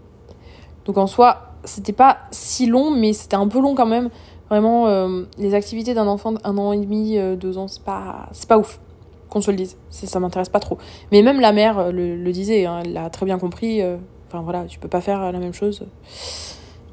Donc 0.85 0.99
en 0.99 1.07
soi, 1.07 1.53
c'était 1.65 1.93
pas 1.93 2.19
si 2.31 2.67
long, 2.67 2.91
mais 2.91 3.13
c'était 3.13 3.37
un 3.37 3.49
peu 3.49 3.61
long 3.61 3.75
quand 3.75 3.87
même. 3.87 4.11
Vraiment, 4.49 4.87
euh, 4.87 5.25
les 5.39 5.55
activités 5.55 5.95
d'un 5.95 6.07
enfant 6.07 6.33
d'un 6.33 6.57
an 6.57 6.73
et 6.73 6.79
demi, 6.79 7.19
deux 7.37 7.59
ans, 7.59 7.69
c'est 7.69 7.83
pas, 7.83 8.29
pas 8.49 8.59
ouf, 8.59 8.81
qu'on 9.29 9.43
se 9.43 9.51
le 9.51 9.57
dise. 9.57 9.77
Ça 9.91 10.21
m'intéresse 10.21 10.49
pas 10.49 10.61
trop. 10.61 10.79
Mais 11.13 11.23
même 11.23 11.41
la 11.41 11.53
mère 11.53 11.93
le, 11.93 12.31
disait, 12.33 12.65
hein, 12.65 12.81
elle 12.85 12.95
l'a 12.95 13.11
très 13.11 13.27
bien 13.27 13.39
compris. 13.39 13.83
Enfin 14.29 14.43
voilà, 14.43 14.65
tu 14.65 14.79
peux 14.79 14.89
pas 14.89 15.03
faire 15.03 15.33
la 15.33 15.39
même 15.39 15.53
chose 15.53 15.85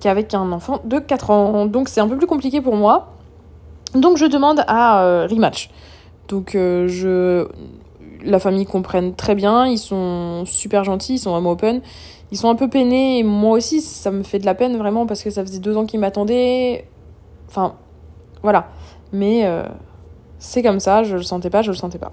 qu'avec 0.01 0.33
un 0.33 0.51
enfant 0.51 0.81
de 0.83 0.99
4 0.99 1.29
ans. 1.29 1.65
Donc 1.65 1.87
c'est 1.87 2.01
un 2.01 2.09
peu 2.09 2.17
plus 2.17 2.27
compliqué 2.27 2.59
pour 2.59 2.75
moi. 2.75 3.13
Donc 3.93 4.17
je 4.17 4.25
demande 4.25 4.65
à 4.67 5.25
rematch. 5.27 5.69
Donc 6.27 6.51
je 6.53 7.47
la 8.25 8.39
famille 8.39 8.65
comprenne 8.65 9.13
très 9.15 9.35
bien, 9.35 9.67
ils 9.67 9.77
sont 9.77 10.43
super 10.45 10.83
gentils, 10.83 11.15
ils 11.15 11.19
sont 11.19 11.31
vraiment 11.31 11.51
open. 11.51 11.81
Ils 12.31 12.37
sont 12.37 12.49
un 12.49 12.55
peu 12.55 12.67
peinés 12.67 13.19
et 13.19 13.23
moi 13.23 13.57
aussi 13.57 13.81
ça 13.81 14.11
me 14.11 14.23
fait 14.23 14.39
de 14.39 14.45
la 14.45 14.55
peine 14.55 14.77
vraiment 14.77 15.05
parce 15.05 15.21
que 15.23 15.29
ça 15.29 15.43
faisait 15.43 15.59
deux 15.59 15.77
ans 15.77 15.85
qu'ils 15.85 15.99
m'attendaient. 15.99 16.87
Enfin, 17.47 17.75
voilà. 18.41 18.67
Mais 19.13 19.45
euh, 19.45 19.63
c'est 20.39 20.63
comme 20.63 20.79
ça, 20.79 21.03
je 21.03 21.15
le 21.15 21.23
sentais 21.23 21.49
pas, 21.49 21.61
je 21.61 21.71
le 21.71 21.77
sentais 21.77 21.99
pas. 21.99 22.11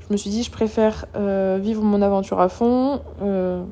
Je 0.00 0.12
me 0.12 0.16
suis 0.16 0.30
dit 0.30 0.42
je 0.42 0.50
préfère 0.50 1.06
euh, 1.16 1.58
vivre 1.60 1.82
mon 1.82 2.02
aventure 2.02 2.40
à 2.40 2.48
fond. 2.48 3.00
Euh, 3.22 3.64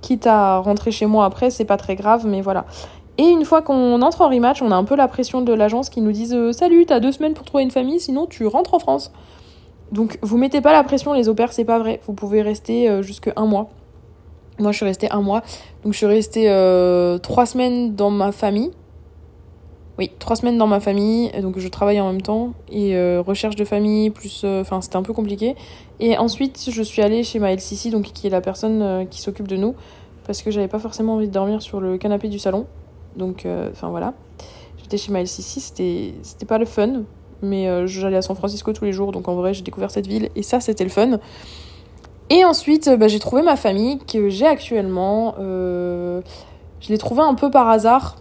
quitte 0.00 0.26
à 0.26 0.58
rentrer 0.58 0.90
chez 0.90 1.06
moi 1.06 1.24
après, 1.24 1.50
c'est 1.50 1.64
pas 1.64 1.76
très 1.76 1.94
grave, 1.94 2.26
mais 2.26 2.40
voilà. 2.40 2.66
Et 3.16 3.24
une 3.24 3.44
fois 3.44 3.62
qu'on 3.62 4.00
entre 4.02 4.22
en 4.22 4.28
rematch, 4.28 4.62
on 4.62 4.70
a 4.70 4.76
un 4.76 4.84
peu 4.84 4.96
la 4.96 5.08
pression 5.08 5.40
de 5.40 5.52
l'agence 5.52 5.88
qui 5.88 6.00
nous 6.00 6.12
disent 6.12 6.36
Salut, 6.52 6.86
t'as 6.86 7.00
deux 7.00 7.12
semaines 7.12 7.34
pour 7.34 7.44
trouver 7.44 7.62
une 7.62 7.70
famille, 7.70 8.00
sinon 8.00 8.26
tu 8.26 8.46
rentres 8.46 8.74
en 8.74 8.78
France. 8.80 9.12
Donc 9.92 10.18
vous 10.22 10.36
mettez 10.36 10.60
pas 10.60 10.72
la 10.72 10.84
pression, 10.84 11.12
les 11.12 11.28
opères, 11.28 11.52
c'est 11.52 11.64
pas 11.64 11.78
vrai. 11.78 12.00
Vous 12.06 12.12
pouvez 12.12 12.42
rester 12.42 12.88
euh, 12.88 13.02
jusque 13.02 13.30
un 13.36 13.46
mois. 13.46 13.68
Moi, 14.58 14.72
je 14.72 14.76
suis 14.76 14.84
restée 14.84 15.10
un 15.10 15.22
mois. 15.22 15.42
Donc 15.84 15.92
je 15.92 15.98
suis 15.98 16.06
restée 16.06 16.50
euh, 16.50 17.18
trois 17.18 17.46
semaines 17.46 17.94
dans 17.94 18.10
ma 18.10 18.32
famille. 18.32 18.70
Oui, 19.98 20.10
trois 20.18 20.36
semaines 20.36 20.58
dans 20.58 20.66
ma 20.66 20.80
famille. 20.80 21.30
Donc 21.40 21.58
je 21.58 21.68
travaille 21.68 22.00
en 22.00 22.12
même 22.12 22.22
temps. 22.22 22.52
Et 22.70 22.96
euh, 22.96 23.22
recherche 23.24 23.56
de 23.56 23.64
famille, 23.64 24.10
plus... 24.10 24.44
Enfin, 24.44 24.80
c'était 24.80 24.96
un 24.96 25.02
peu 25.02 25.12
compliqué. 25.12 25.56
Et 26.00 26.18
ensuite, 26.18 26.68
je 26.70 26.82
suis 26.82 27.02
allée 27.02 27.22
chez 27.22 27.38
ma 27.38 27.52
LCC, 27.52 27.90
donc 27.90 28.06
qui 28.12 28.26
est 28.26 28.30
la 28.30 28.40
personne 28.40 29.06
qui 29.08 29.20
s'occupe 29.20 29.48
de 29.48 29.56
nous. 29.56 29.74
parce 30.26 30.42
que 30.42 30.50
j'avais 30.50 30.68
pas 30.68 30.78
forcément 30.78 31.14
envie 31.14 31.28
de 31.28 31.32
dormir 31.32 31.62
sur 31.62 31.80
le 31.80 31.98
canapé 31.98 32.28
du 32.28 32.38
salon. 32.38 32.66
Donc, 33.16 33.46
enfin 33.72 33.88
voilà. 33.88 34.12
J'étais 34.76 34.96
chez 34.96 35.12
ma 35.12 35.20
LCC, 35.20 35.60
c'était 36.22 36.46
pas 36.46 36.58
le 36.58 36.64
fun, 36.64 37.02
mais 37.42 37.86
j'allais 37.86 38.16
à 38.16 38.22
San 38.22 38.36
Francisco 38.36 38.72
tous 38.72 38.84
les 38.84 38.92
jours, 38.92 39.12
donc 39.12 39.28
en 39.28 39.34
vrai 39.34 39.54
j'ai 39.54 39.62
découvert 39.62 39.90
cette 39.90 40.06
ville 40.06 40.30
et 40.36 40.42
ça 40.42 40.60
c'était 40.60 40.84
le 40.84 40.90
fun. 40.90 41.18
Et 42.30 42.44
ensuite, 42.44 42.90
bah, 42.98 43.08
j'ai 43.08 43.20
trouvé 43.20 43.42
ma 43.42 43.56
famille 43.56 43.98
que 43.98 44.28
j'ai 44.28 44.46
actuellement. 44.46 45.34
je 45.38 46.22
l'ai 46.88 46.98
trouvé 46.98 47.22
un 47.22 47.34
peu 47.34 47.50
par 47.50 47.68
hasard 47.68 48.16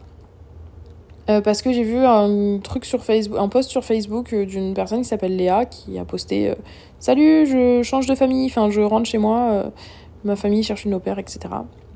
euh, 1.29 1.41
parce 1.41 1.61
que 1.61 1.73
j'ai 1.73 1.83
vu 1.83 1.97
un 1.97 2.59
truc 2.59 2.85
sur 2.85 3.03
Facebook, 3.03 3.37
un 3.37 3.49
post 3.49 3.69
sur 3.69 3.83
Facebook 3.83 4.31
euh, 4.31 4.45
d'une 4.45 4.73
personne 4.73 5.01
qui 5.01 5.07
s'appelle 5.07 5.35
Léa 5.35 5.65
qui 5.65 5.99
a 5.99 6.05
posté 6.05 6.49
euh, 6.49 6.55
Salut, 6.99 7.45
je 7.45 7.83
change 7.83 8.05
de 8.07 8.15
famille, 8.15 8.45
enfin 8.45 8.69
je 8.69 8.79
rentre 8.79 9.05
chez 9.05 9.17
moi, 9.17 9.71
ma 10.23 10.35
famille 10.35 10.63
cherche 10.63 10.85
une 10.85 10.95
au 10.95 10.99
pair, 10.99 11.19
etc. 11.19 11.39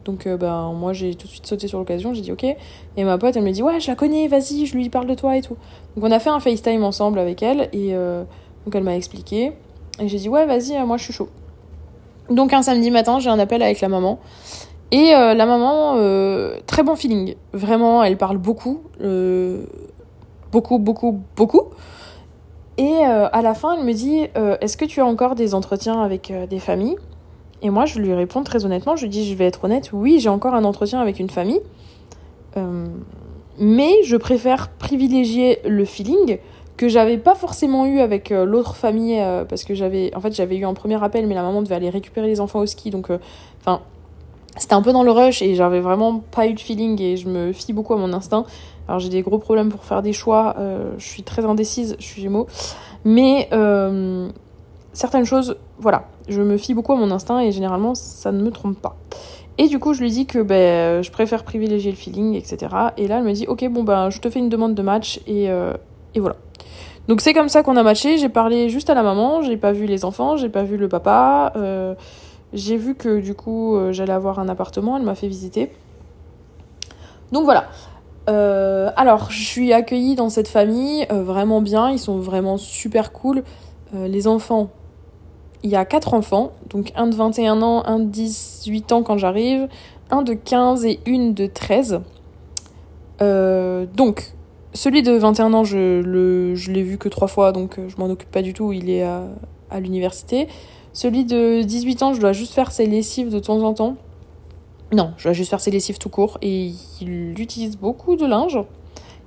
Donc 0.05 0.27
ben 0.27 0.73
moi 0.73 0.93
j'ai 0.93 1.13
tout 1.15 1.27
de 1.27 1.31
suite 1.31 1.45
sauté 1.45 1.67
sur 1.67 1.77
l'occasion, 1.77 2.13
j'ai 2.13 2.21
dit 2.21 2.31
ok. 2.31 2.43
Et 2.43 3.03
ma 3.03 3.17
pote 3.17 3.35
elle 3.35 3.43
me 3.43 3.51
dit 3.51 3.61
ouais 3.61 3.79
je 3.79 3.87
la 3.87 3.95
connais, 3.95 4.27
vas-y, 4.27 4.65
je 4.65 4.75
lui 4.75 4.89
parle 4.89 5.07
de 5.07 5.13
toi 5.13 5.37
et 5.37 5.41
tout. 5.41 5.57
Donc 5.95 6.05
on 6.05 6.11
a 6.11 6.19
fait 6.19 6.29
un 6.29 6.39
FaceTime 6.39 6.83
ensemble 6.83 7.19
avec 7.19 7.43
elle 7.43 7.69
et 7.71 7.93
donc 7.93 8.73
elle 8.73 8.83
m'a 8.83 8.95
expliqué. 8.95 9.53
Et 9.99 10.07
j'ai 10.07 10.17
dit 10.17 10.27
ouais 10.29 10.45
vas-y, 10.47 10.83
moi 10.85 10.97
je 10.97 11.03
suis 11.03 11.13
chaud. 11.13 11.29
Donc 12.29 12.51
un 12.51 12.63
samedi 12.63 12.89
matin 12.89 13.19
j'ai 13.19 13.29
un 13.29 13.37
appel 13.37 13.61
avec 13.61 13.79
la 13.79 13.89
maman. 13.89 14.19
Et 14.91 15.15
euh, 15.15 15.33
la 15.33 15.45
maman, 15.45 15.95
euh, 15.97 16.57
très 16.67 16.83
bon 16.83 16.95
feeling. 16.95 17.35
Vraiment, 17.53 18.03
elle 18.03 18.17
parle 18.17 18.37
beaucoup. 18.37 18.81
Euh, 19.01 19.65
beaucoup, 20.51 20.79
beaucoup, 20.79 21.21
beaucoup. 21.35 21.69
Et 22.77 23.03
à 23.03 23.41
la 23.43 23.53
fin, 23.53 23.77
elle 23.77 23.83
me 23.83 23.93
dit 23.93 24.27
Est-ce 24.61 24.75
que 24.75 24.85
tu 24.85 25.01
as 25.01 25.05
encore 25.05 25.35
des 25.35 25.53
entretiens 25.53 26.01
avec 26.01 26.33
des 26.49 26.59
familles? 26.59 26.95
Et 27.61 27.69
moi, 27.69 27.85
je 27.85 27.99
lui 27.99 28.13
réponds 28.13 28.43
très 28.43 28.65
honnêtement 28.65 28.95
Je 28.95 29.03
lui 29.03 29.09
dis 29.09 29.29
Je 29.29 29.35
vais 29.35 29.45
être 29.45 29.63
honnête, 29.65 29.91
oui, 29.93 30.19
j'ai 30.19 30.29
encore 30.29 30.53
un 30.53 30.63
entretien 30.63 30.99
avec 30.99 31.19
une 31.19 31.29
famille. 31.29 31.61
mais 33.59 34.03
je 34.03 34.17
préfère 34.17 34.69
privilégier 34.69 35.59
le 35.65 35.85
feeling 35.85 36.39
que 36.77 36.87
j'avais 36.87 37.17
pas 37.17 37.35
forcément 37.35 37.85
eu 37.85 37.99
avec 37.99 38.29
l'autre 38.31 38.75
famille 38.75 39.21
parce 39.47 39.63
que 39.63 39.75
j'avais 39.75 40.11
en 40.15 40.19
fait 40.19 40.33
j'avais 40.33 40.57
eu 40.57 40.65
un 40.65 40.73
premier 40.73 41.01
appel 41.03 41.27
mais 41.27 41.35
la 41.35 41.43
maman 41.43 41.61
devait 41.61 41.75
aller 41.75 41.91
récupérer 41.91 42.27
les 42.27 42.41
enfants 42.41 42.59
au 42.59 42.65
ski 42.65 42.89
donc 42.89 43.11
enfin 43.59 43.81
c'était 44.57 44.73
un 44.73 44.81
peu 44.81 44.91
dans 44.91 45.03
le 45.03 45.11
rush 45.11 45.41
et 45.41 45.55
j'avais 45.55 45.79
vraiment 45.79 46.19
pas 46.19 46.47
eu 46.47 46.53
de 46.53 46.59
feeling 46.59 47.01
et 47.01 47.17
je 47.17 47.29
me 47.29 47.53
fie 47.53 47.73
beaucoup 47.73 47.93
à 47.93 47.97
mon 47.97 48.11
instinct. 48.11 48.45
Alors 48.87 48.99
j'ai 48.99 49.09
des 49.09 49.21
gros 49.21 49.37
problèmes 49.37 49.69
pour 49.69 49.85
faire 49.85 50.01
des 50.01 50.13
choix, 50.13 50.55
euh, 50.59 50.91
je 50.97 51.07
suis 51.07 51.23
très 51.23 51.45
indécise, 51.45 51.95
je 51.99 52.05
suis 52.05 52.21
gémeaux. 52.21 52.47
Mais 53.05 53.47
euh, 53.53 54.29
certaines 54.91 55.25
choses, 55.25 55.57
voilà, 55.81 56.05
je 56.29 56.41
me 56.41 56.57
fie 56.57 56.73
beaucoup 56.73 56.93
à 56.93 56.95
mon 56.95 57.11
instinct 57.11 57.39
et 57.39 57.51
généralement 57.51 57.95
ça 57.95 58.31
ne 58.31 58.41
me 58.41 58.51
trompe 58.51 58.79
pas. 58.79 58.95
Et 59.57 59.67
du 59.67 59.79
coup 59.79 59.93
je 59.93 60.01
lui 60.01 60.09
dis 60.09 60.25
que 60.25 60.39
ben, 60.39 61.01
je 61.01 61.11
préfère 61.11 61.43
privilégier 61.43 61.91
le 61.91 61.97
feeling, 61.97 62.35
etc. 62.35 62.73
Et 62.97 63.07
là 63.07 63.17
elle 63.17 63.25
me 63.25 63.33
dit 63.33 63.47
ok 63.47 63.67
bon 63.69 63.83
ben 63.83 64.09
je 64.09 64.19
te 64.19 64.29
fais 64.29 64.39
une 64.39 64.49
demande 64.49 64.75
de 64.75 64.81
match 64.81 65.19
et, 65.27 65.49
euh, 65.49 65.73
et 66.15 66.19
voilà. 66.21 66.37
Donc 67.09 67.19
c'est 67.19 67.33
comme 67.33 67.49
ça 67.49 67.63
qu'on 67.63 67.75
a 67.75 67.83
matché, 67.83 68.17
j'ai 68.17 68.29
parlé 68.29 68.69
juste 68.69 68.89
à 68.89 68.93
la 68.93 69.03
maman, 69.03 69.41
j'ai 69.41 69.57
pas 69.57 69.73
vu 69.73 69.87
les 69.87 70.05
enfants, 70.05 70.37
j'ai 70.37 70.49
pas 70.49 70.63
vu 70.63 70.77
le 70.77 70.87
papa. 70.87 71.51
J'ai 72.53 72.75
vu 72.75 72.95
que 72.95 73.19
du 73.19 73.33
coup 73.33 73.75
euh, 73.75 73.93
j'allais 73.93 74.13
avoir 74.13 74.39
un 74.39 74.49
appartement, 74.49 74.97
elle 74.97 75.03
m'a 75.03 75.15
fait 75.15 75.27
visiter. 75.27 75.71
Donc 77.31 77.45
voilà. 77.45 77.65
Euh, 78.29 78.91
alors, 78.97 79.31
je 79.31 79.43
suis 79.43 79.73
accueillie 79.73 80.15
dans 80.15 80.29
cette 80.29 80.47
famille 80.47 81.07
euh, 81.11 81.23
vraiment 81.23 81.61
bien, 81.61 81.89
ils 81.89 81.99
sont 81.99 82.19
vraiment 82.19 82.57
super 82.57 83.11
cool. 83.13 83.43
les 83.93 84.27
enfants, 84.27 84.69
il 85.63 85.69
y 85.69 85.75
a 85.75 85.85
quatre 85.85 86.13
enfants, 86.13 86.51
donc 86.69 86.91
un 86.95 87.07
de 87.07 87.15
21 87.15 87.61
ans, 87.61 87.83
un 87.85 87.99
de 87.99 88.05
18 88.05 88.91
ans 88.91 89.03
quand 89.03 89.17
j'arrive, 89.17 89.67
un 90.09 90.21
de 90.21 90.33
15 90.33 90.85
et 90.85 90.99
une 91.05 91.33
de 91.33 91.45
13. 91.47 92.01
donc, 93.19 94.33
celui 94.73 95.03
de 95.03 95.11
21 95.11 95.53
ans, 95.53 95.63
je, 95.63 96.01
le, 96.01 96.55
je 96.55 96.71
l'ai 96.71 96.81
vu 96.81 96.97
que 96.97 97.09
trois 97.09 97.27
fois, 97.27 97.51
donc 97.51 97.77
je 97.87 97.95
m'en 97.97 98.05
occupe 98.05 98.31
pas 98.31 98.41
du 98.41 98.53
tout, 98.53 98.71
il 98.71 98.89
est 98.89 99.03
à, 99.03 99.23
à 99.69 99.79
l'université. 99.79 100.47
Celui 100.93 101.25
de 101.25 101.61
18 101.61 102.03
ans, 102.03 102.13
je 102.13 102.19
dois 102.19 102.33
juste 102.33 102.53
faire 102.53 102.71
ses 102.71 102.85
lessives 102.85 103.29
de 103.29 103.39
temps 103.39 103.61
en 103.63 103.73
temps. 103.73 103.95
Non, 104.93 105.13
je 105.17 105.23
dois 105.23 105.33
juste 105.33 105.49
faire 105.49 105.61
ses 105.61 105.71
lessives 105.71 105.97
tout 105.97 106.09
court. 106.09 106.37
Et 106.41 106.73
il 106.99 107.39
utilise 107.39 107.77
beaucoup 107.77 108.17
de 108.17 108.25
linge. 108.25 108.59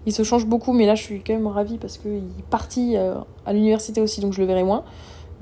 Il 0.06 0.12
se 0.12 0.22
change 0.22 0.44
beaucoup, 0.44 0.72
mais 0.74 0.84
là 0.84 0.94
je 0.94 1.02
suis 1.02 1.22
quand 1.22 1.32
même 1.32 1.46
ravie 1.46 1.78
parce 1.78 1.96
qu'il 1.96 2.12
est 2.38 2.48
parti 2.50 2.96
euh, 2.96 3.14
à 3.46 3.54
l'université 3.54 4.02
aussi, 4.02 4.20
donc 4.20 4.34
je 4.34 4.40
le 4.42 4.46
verrai 4.46 4.62
moins. 4.62 4.84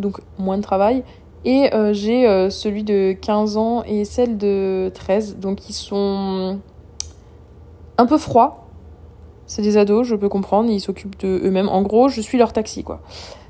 Donc 0.03 0.21
moins 0.39 0.59
de 0.59 0.63
travail. 0.63 1.03
Et 1.45 1.75
euh, 1.75 1.93
j'ai 1.93 2.29
euh, 2.29 2.51
celui 2.51 2.85
de 2.85 3.13
15 3.13 3.57
ans 3.57 3.83
et 3.85 4.05
celle 4.05 4.37
de 4.37 4.91
13. 4.95 5.39
Donc 5.39 5.69
ils 5.69 5.73
sont 5.73 6.59
un 7.99 8.07
peu 8.07 8.19
froids. 8.19 8.67
C'est 9.47 9.63
des 9.63 9.77
ados, 9.77 10.07
je 10.07 10.15
peux 10.15 10.29
comprendre. 10.29 10.71
Ils 10.71 10.81
s'occupent 10.81 11.19
de 11.21 11.41
eux-mêmes. 11.45 11.69
En 11.69 11.83
gros, 11.83 12.09
je 12.09 12.21
suis 12.21 12.39
leur 12.39 12.53
taxi, 12.53 12.85
quoi. 12.85 13.01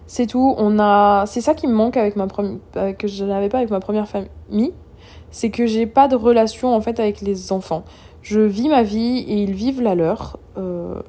C'est 0.07 0.27
tout. 0.27 0.55
On 0.59 0.79
a, 0.79 1.25
c'est 1.27 1.41
ça 1.41 1.55
qui 1.55 1.67
me 1.67 1.75
manque 1.75 1.97
avec 1.97 2.17
ma 2.17 2.27
première, 2.27 2.59
que 2.99 3.09
je 3.09 3.25
n'avais 3.25 3.49
pas 3.49 3.59
avec 3.59 3.71
ma 3.71 3.81
première 3.81 4.09
famille, 4.09 4.73
c'est 5.31 5.51
que 5.51 5.67
j'ai 5.67 5.87
pas 5.87 6.09
de 6.09 6.17
relation 6.17 6.75
en 6.75 6.81
fait 6.81 7.01
avec 7.01 7.21
les 7.21 7.53
enfants. 7.53 7.85
Je 8.21 8.41
vis 8.41 8.69
ma 8.69 8.83
vie 8.83 9.19
et 9.19 9.43
ils 9.43 9.55
vivent 9.55 9.83
la 9.83 9.95
leur. 9.95 10.39
Euh, 10.57 11.01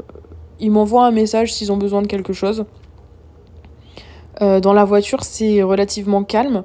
ils 0.60 0.71
m'envoient 0.71 1.06
un 1.06 1.12
message 1.12 1.53
s'ils 1.53 1.71
ont 1.71 1.77
besoin 1.77 2.01
de 2.01 2.08
quelque 2.08 2.34
chose. 2.34 2.65
Euh, 4.43 4.60
dans 4.60 4.73
la 4.73 4.84
voiture, 4.84 5.23
c'est 5.23 5.63
relativement 5.63 6.23
calme. 6.23 6.63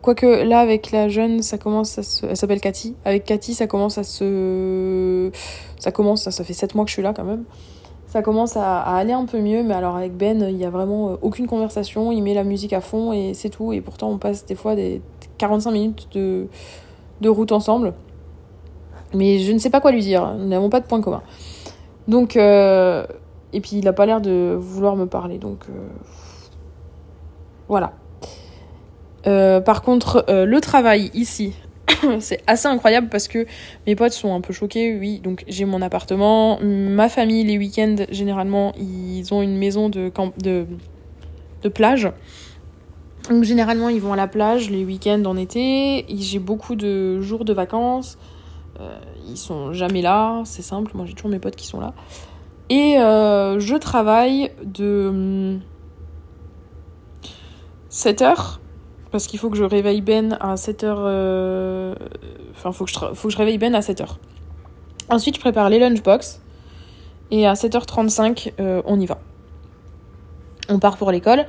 Quoique 0.00 0.26
là, 0.26 0.60
avec 0.60 0.92
la 0.92 1.08
jeune, 1.08 1.42
ça 1.42 1.58
commence 1.58 1.98
à 1.98 2.02
se... 2.02 2.26
Elle 2.26 2.36
s'appelle 2.36 2.60
Cathy. 2.60 2.94
Avec 3.04 3.24
Cathy, 3.24 3.54
ça 3.54 3.66
commence 3.66 3.98
à 3.98 4.04
se... 4.04 5.30
Ça 5.78 5.90
commence, 5.90 6.28
ça, 6.28 6.44
fait 6.44 6.52
7 6.52 6.74
mois 6.74 6.84
que 6.84 6.90
je 6.90 6.94
suis 6.94 7.02
là 7.02 7.12
quand 7.14 7.24
même 7.24 7.44
ça 8.06 8.22
commence 8.22 8.56
à, 8.56 8.80
aller 8.80 9.12
un 9.12 9.24
peu 9.24 9.40
mieux, 9.40 9.64
mais 9.64 9.74
alors 9.74 9.96
avec 9.96 10.16
Ben, 10.16 10.46
il 10.48 10.56
y 10.56 10.64
a 10.64 10.70
vraiment 10.70 11.08
euh, 11.08 11.16
aucune 11.20 11.48
conversation, 11.48 12.12
il 12.12 12.22
met 12.22 12.32
la 12.32 12.44
musique 12.44 12.72
à 12.72 12.80
fond 12.80 13.12
et 13.12 13.34
c'est 13.34 13.48
tout, 13.48 13.72
et 13.72 13.80
pourtant 13.80 14.08
on 14.08 14.18
passe 14.18 14.46
des 14.46 14.54
fois 14.54 14.76
des 14.76 15.02
45 15.38 15.72
minutes 15.72 16.08
de, 16.12 16.46
de 17.20 17.28
route 17.28 17.50
ensemble. 17.50 17.92
Mais 19.14 19.40
je 19.40 19.50
ne 19.50 19.58
sais 19.58 19.68
pas 19.68 19.80
quoi 19.80 19.90
lui 19.90 20.00
dire, 20.00 20.32
nous 20.38 20.46
n'avons 20.46 20.70
pas 20.70 20.78
de 20.78 20.86
point 20.86 21.00
commun. 21.00 21.22
Donc, 22.06 22.36
euh, 22.36 23.04
et 23.52 23.60
puis 23.60 23.78
il 23.78 23.84
n'a 23.84 23.92
pas 23.92 24.06
l'air 24.06 24.20
de 24.20 24.56
vouloir 24.56 24.94
me 24.94 25.06
parler, 25.06 25.38
donc 25.38 25.64
voilà. 27.68 27.92
par 29.24 29.82
contre, 29.82 30.24
le 30.28 30.60
travail 30.60 31.10
ici, 31.14 31.54
c'est 32.20 32.42
assez 32.46 32.66
incroyable 32.66 33.08
parce 33.08 33.28
que 33.28 33.46
mes 33.86 33.96
potes 33.96 34.12
sont 34.12 34.34
un 34.34 34.40
peu 34.40 34.52
choqués, 34.52 34.96
oui. 34.98 35.20
Donc 35.20 35.44
j'ai 35.48 35.64
mon 35.64 35.82
appartement, 35.82 36.58
ma 36.60 37.08
famille 37.08 37.44
les 37.44 37.58
week-ends 37.58 37.96
généralement 38.10 38.72
ils 38.76 39.32
ont 39.32 39.42
une 39.42 39.56
maison 39.56 39.88
de 39.88 40.08
camp 40.08 40.32
de, 40.42 40.66
plage. 41.72 42.10
Donc 43.30 43.44
généralement 43.44 43.88
ils 43.88 44.00
vont 44.00 44.12
à 44.12 44.16
la 44.16 44.28
plage 44.28 44.70
les 44.70 44.84
week-ends 44.84 45.24
en 45.24 45.36
été. 45.36 46.04
J'ai 46.14 46.38
beaucoup 46.38 46.76
de 46.76 47.20
jours 47.20 47.44
de 47.44 47.52
vacances. 47.52 48.18
Euh, 48.80 48.98
ils 49.28 49.38
sont 49.38 49.72
jamais 49.72 50.02
là, 50.02 50.42
c'est 50.44 50.62
simple. 50.62 50.92
Moi 50.94 51.06
j'ai 51.06 51.14
toujours 51.14 51.30
mes 51.30 51.38
potes 51.38 51.56
qui 51.56 51.66
sont 51.66 51.80
là. 51.80 51.94
Et 52.70 52.98
euh, 52.98 53.60
je 53.60 53.76
travaille 53.76 54.50
de 54.64 55.58
7h 57.94 58.26
hum, 58.26 58.36
parce 59.12 59.28
qu'il 59.28 59.38
faut 59.38 59.48
que 59.48 59.56
je 59.56 59.62
réveille 59.62 60.00
Ben 60.00 60.36
à 60.40 60.56
7h. 60.56 60.84
Euh, 60.88 61.94
enfin, 62.50 62.72
faut 62.72 62.84
que, 62.84 62.90
je 62.90 62.98
faut 63.14 63.28
que 63.28 63.32
je 63.32 63.38
réveille 63.38 63.58
Ben 63.58 63.72
à 63.76 63.80
7h. 63.80 64.16
Ensuite, 65.08 65.36
je 65.36 65.40
prépare 65.40 65.70
les 65.70 65.78
lunchbox. 65.78 66.42
Et 67.30 67.46
à 67.46 67.52
7h35, 67.52 68.52
euh, 68.58 68.82
on 68.86 68.98
y 68.98 69.06
va. 69.06 69.18
On 70.68 70.80
part 70.80 70.96
pour 70.96 71.12
l'école. 71.12 71.46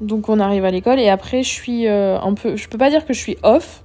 Donc 0.00 0.30
on 0.30 0.40
arrive 0.40 0.64
à 0.64 0.70
l'école 0.70 0.98
et 0.98 1.08
après 1.08 1.42
je 1.42 1.48
suis 1.48 1.86
euh, 1.86 2.18
un 2.20 2.34
peu... 2.34 2.56
Je 2.56 2.68
peux 2.68 2.76
pas 2.76 2.90
dire 2.90 3.06
que 3.06 3.12
je 3.12 3.18
suis 3.18 3.36
off. 3.42 3.82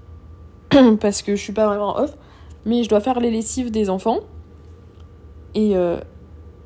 parce 1.02 1.22
que 1.22 1.36
je 1.36 1.42
suis 1.42 1.54
pas 1.54 1.68
vraiment 1.68 1.98
off. 1.98 2.16
Mais 2.66 2.84
je 2.84 2.90
dois 2.90 3.02
faire 3.02 3.20
les 3.20 3.32
lessives 3.32 3.72
des 3.72 3.90
enfants. 3.90 4.20
Et, 5.56 5.74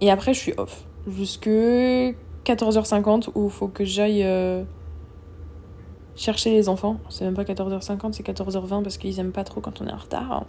et 0.01 0.11
après 0.11 0.35
je 0.35 0.39
suis 0.39 0.53
off. 0.57 0.83
Jusque 1.07 1.47
14h50 1.47 3.29
où 3.33 3.45
il 3.45 3.51
faut 3.51 3.67
que 3.67 3.83
j'aille 3.83 4.23
chercher 6.15 6.51
les 6.51 6.69
enfants. 6.69 6.97
C'est 7.09 7.25
même 7.25 7.33
pas 7.33 7.43
14h50, 7.43 8.13
c'est 8.13 8.25
14h20 8.25 8.83
parce 8.83 8.97
qu'ils 8.97 9.19
aiment 9.19 9.31
pas 9.31 9.43
trop 9.43 9.61
quand 9.61 9.81
on 9.81 9.87
est 9.87 9.93
en 9.93 9.97
retard. 9.97 10.45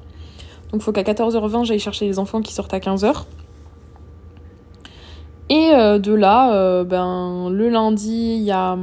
Donc 0.72 0.82
faut 0.82 0.92
qu'à 0.92 1.02
14h20 1.02 1.64
j'aille 1.64 1.78
chercher 1.78 2.06
les 2.06 2.18
enfants 2.18 2.40
qui 2.40 2.52
sortent 2.52 2.74
à 2.74 2.78
15h. 2.78 3.24
Et 5.48 5.70
euh, 5.72 5.98
de 5.98 6.12
là, 6.12 6.54
euh, 6.54 6.84
ben, 6.84 7.50
le 7.50 7.68
lundi, 7.68 8.36
il 8.38 8.42
y 8.42 8.50
a, 8.50 8.76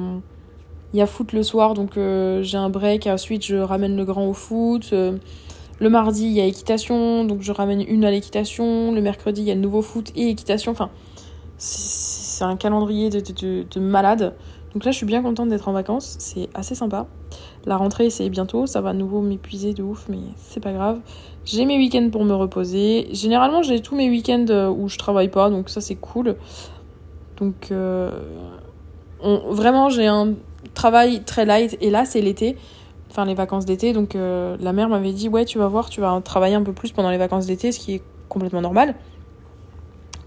y 0.93 1.01
a 1.01 1.05
foot 1.05 1.33
le 1.33 1.43
soir, 1.43 1.73
donc 1.73 1.97
euh, 1.97 2.41
j'ai 2.41 2.57
un 2.57 2.69
break. 2.69 3.07
Ensuite, 3.07 3.45
je 3.45 3.57
ramène 3.57 3.97
le 3.97 4.05
grand 4.05 4.27
au 4.27 4.33
foot. 4.33 4.93
le 4.93 5.89
mardi, 5.89 6.25
il 6.25 6.31
y 6.31 6.39
a 6.39 6.45
équitation, 6.45 7.25
donc 7.25 7.41
je 7.41 7.51
ramène 7.51 7.81
une 7.81 8.05
à 8.05 8.11
l'équitation. 8.11 8.93
Le 8.93 9.01
mercredi, 9.01 9.41
il 9.41 9.47
y 9.47 9.51
a 9.51 9.55
nouveau 9.55 9.81
foot 9.81 10.11
et 10.15 10.29
équitation. 10.29 10.71
Enfin, 10.71 10.89
c'est 11.57 12.45
un 12.45 12.55
calendrier 12.55 13.09
de, 13.09 13.19
de, 13.19 13.65
de 13.69 13.79
malade. 13.81 14.33
Donc 14.73 14.85
là, 14.85 14.91
je 14.91 14.97
suis 14.97 15.05
bien 15.05 15.21
contente 15.21 15.49
d'être 15.49 15.67
en 15.67 15.71
vacances, 15.71 16.15
c'est 16.17 16.49
assez 16.55 16.73
sympa. 16.73 17.05
La 17.65 17.77
rentrée, 17.77 18.09
c'est 18.09 18.27
bientôt, 18.29 18.65
ça 18.65 18.81
va 18.81 18.89
à 18.89 18.93
nouveau 18.93 19.21
m'épuiser 19.21 19.73
de 19.73 19.83
ouf, 19.83 20.07
mais 20.09 20.17
c'est 20.37 20.59
pas 20.59 20.73
grave. 20.73 20.99
J'ai 21.45 21.65
mes 21.65 21.77
week-ends 21.77 22.09
pour 22.11 22.25
me 22.25 22.33
reposer. 22.33 23.07
Généralement, 23.11 23.61
j'ai 23.61 23.81
tous 23.81 23.95
mes 23.95 24.09
week-ends 24.09 24.45
euh, 24.49 24.69
où 24.69 24.89
je 24.89 24.97
travaille 24.97 25.29
pas, 25.29 25.51
donc 25.51 25.69
ça, 25.69 25.79
c'est 25.79 25.95
cool. 25.95 26.37
Donc, 27.37 27.71
euh, 27.71 28.09
vraiment, 29.21 29.89
j'ai 29.89 30.07
un 30.07 30.33
travail 30.73 31.23
très 31.23 31.45
light, 31.45 31.77
et 31.79 31.91
là, 31.91 32.05
c'est 32.05 32.21
l'été, 32.21 32.57
enfin 33.11 33.25
les 33.25 33.35
vacances 33.35 33.65
d'été, 33.65 33.93
donc 33.93 34.15
euh, 34.15 34.57
la 34.59 34.73
mère 34.73 34.89
m'avait 34.89 35.13
dit, 35.13 35.29
ouais, 35.29 35.45
tu 35.45 35.59
vas 35.59 35.67
voir, 35.67 35.91
tu 35.91 36.01
vas 36.01 36.19
travailler 36.21 36.55
un 36.55 36.63
peu 36.63 36.73
plus 36.73 36.91
pendant 36.91 37.11
les 37.11 37.19
vacances 37.19 37.45
d'été, 37.45 37.71
ce 37.71 37.79
qui 37.79 37.93
est 37.93 38.01
complètement 38.27 38.61
normal, 38.61 38.95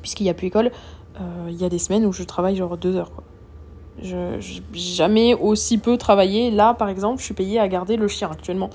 puisqu'il 0.02 0.22
n'y 0.22 0.30
a 0.30 0.34
plus 0.34 0.46
école. 0.46 0.70
Il 1.48 1.56
y 1.56 1.64
a 1.64 1.70
des 1.70 1.78
semaines 1.78 2.04
où 2.04 2.12
je 2.12 2.22
travaille 2.22 2.56
genre 2.56 2.76
deux 2.76 2.94
heures, 2.94 3.10
quoi. 3.10 3.24
Je, 4.02 4.40
jamais 4.72 5.34
aussi 5.34 5.78
peu 5.78 5.96
travaillé. 5.96 6.50
Là, 6.50 6.74
par 6.74 6.88
exemple, 6.88 7.20
je 7.20 7.24
suis 7.24 7.34
payée 7.34 7.58
à 7.58 7.68
garder 7.68 7.96
le 7.96 8.08
chien 8.08 8.30
actuellement. 8.30 8.70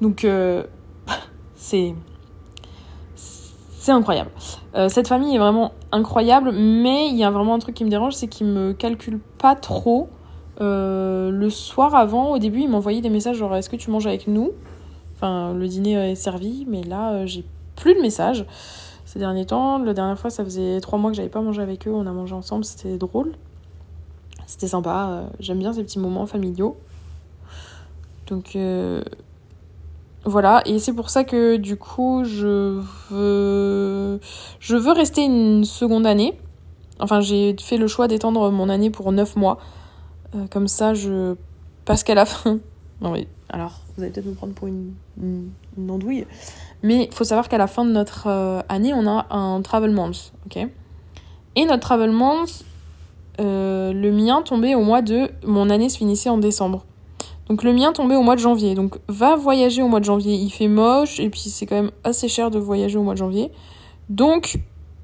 Donc, 0.00 0.24
euh, 0.24 0.64
c'est. 1.54 1.94
C'est 3.14 3.92
incroyable. 3.92 4.30
Euh, 4.74 4.90
cette 4.90 5.08
famille 5.08 5.34
est 5.34 5.38
vraiment 5.38 5.72
incroyable, 5.90 6.52
mais 6.52 7.08
il 7.08 7.16
y 7.16 7.24
a 7.24 7.30
vraiment 7.30 7.54
un 7.54 7.58
truc 7.58 7.74
qui 7.74 7.84
me 7.84 7.88
dérange, 7.88 8.12
c'est 8.12 8.28
qu'ils 8.28 8.46
me 8.46 8.74
calculent 8.74 9.20
pas 9.38 9.54
trop. 9.54 10.10
Euh, 10.60 11.30
le 11.30 11.48
soir 11.48 11.94
avant, 11.94 12.32
au 12.32 12.38
début, 12.38 12.60
ils 12.60 12.68
m'envoyaient 12.68 13.00
des 13.00 13.08
messages 13.08 13.38
genre 13.38 13.56
Est-ce 13.56 13.70
que 13.70 13.76
tu 13.76 13.90
manges 13.90 14.06
avec 14.06 14.28
nous? 14.28 14.50
Enfin, 15.16 15.54
le 15.54 15.66
dîner 15.66 16.10
est 16.10 16.14
servi, 16.14 16.66
mais 16.68 16.82
là, 16.82 17.24
j'ai 17.24 17.42
plus 17.74 17.94
de 17.94 18.00
messages 18.00 18.44
ces 19.06 19.18
derniers 19.18 19.46
temps. 19.46 19.78
La 19.78 19.94
dernière 19.94 20.18
fois, 20.18 20.28
ça 20.28 20.44
faisait 20.44 20.78
trois 20.80 20.98
mois 20.98 21.10
que 21.10 21.16
j'avais 21.16 21.30
pas 21.30 21.40
mangé 21.40 21.62
avec 21.62 21.88
eux. 21.88 21.92
On 21.92 22.06
a 22.06 22.12
mangé 22.12 22.34
ensemble, 22.34 22.64
c'était 22.64 22.98
drôle. 22.98 23.32
C'était 24.50 24.66
sympa. 24.66 25.08
Euh, 25.10 25.26
j'aime 25.38 25.60
bien 25.60 25.72
ces 25.72 25.84
petits 25.84 26.00
moments 26.00 26.26
familiaux. 26.26 26.76
Donc 28.26 28.56
euh, 28.56 29.00
voilà, 30.24 30.60
et 30.66 30.80
c'est 30.80 30.92
pour 30.92 31.08
ça 31.08 31.22
que 31.22 31.54
du 31.54 31.76
coup 31.76 32.24
je 32.24 32.82
veux 33.10 34.18
je 34.58 34.76
veux 34.76 34.90
rester 34.90 35.22
une 35.22 35.64
seconde 35.64 36.04
année. 36.04 36.36
Enfin, 36.98 37.20
j'ai 37.20 37.54
fait 37.60 37.76
le 37.76 37.86
choix 37.86 38.08
d'étendre 38.08 38.50
mon 38.50 38.68
année 38.68 38.90
pour 38.90 39.12
9 39.12 39.36
mois. 39.36 39.58
Euh, 40.34 40.48
comme 40.50 40.66
ça, 40.66 40.94
je 40.94 41.36
parce 41.84 42.02
qu'à 42.02 42.16
la 42.16 42.26
fin. 42.26 42.58
Non 43.00 43.12
mais 43.12 43.28
alors, 43.48 43.80
vous 43.96 44.02
allez 44.02 44.12
peut-être 44.12 44.26
me 44.26 44.34
prendre 44.34 44.52
pour 44.52 44.68
une, 44.68 44.92
une, 45.22 45.90
andouille. 45.90 46.26
Mais 46.82 47.04
il 47.04 47.14
faut 47.14 47.24
savoir 47.24 47.48
qu'à 47.48 47.56
la 47.56 47.66
fin 47.66 47.86
de 47.86 47.90
notre 47.90 48.28
année, 48.68 48.92
on 48.92 49.06
a 49.06 49.26
un 49.30 49.62
travel 49.62 49.90
month, 49.90 50.32
ok? 50.44 50.68
Et 51.56 51.64
notre 51.64 51.80
travel 51.80 52.10
month, 52.10 52.62
euh, 53.40 53.92
le 53.92 54.12
mien 54.12 54.42
tombait 54.42 54.74
au 54.74 54.82
mois 54.82 55.02
de... 55.02 55.30
Mon 55.44 55.70
année 55.70 55.88
se 55.88 55.98
finissait 55.98 56.28
en 56.28 56.38
décembre. 56.38 56.84
Donc 57.50 57.64
le 57.64 57.72
mien 57.72 57.92
tombait 57.92 58.14
au 58.14 58.22
mois 58.22 58.36
de 58.36 58.40
janvier. 58.40 58.76
Donc 58.76 58.98
va 59.08 59.34
voyager 59.34 59.82
au 59.82 59.88
mois 59.88 59.98
de 59.98 60.04
janvier. 60.04 60.34
Il 60.34 60.50
fait 60.50 60.68
moche 60.68 61.18
et 61.18 61.28
puis 61.30 61.40
c'est 61.40 61.66
quand 61.66 61.74
même 61.74 61.90
assez 62.04 62.28
cher 62.28 62.50
de 62.50 62.60
voyager 62.60 62.96
au 62.96 63.02
mois 63.02 63.14
de 63.14 63.18
janvier. 63.18 63.50
Donc 64.08 64.60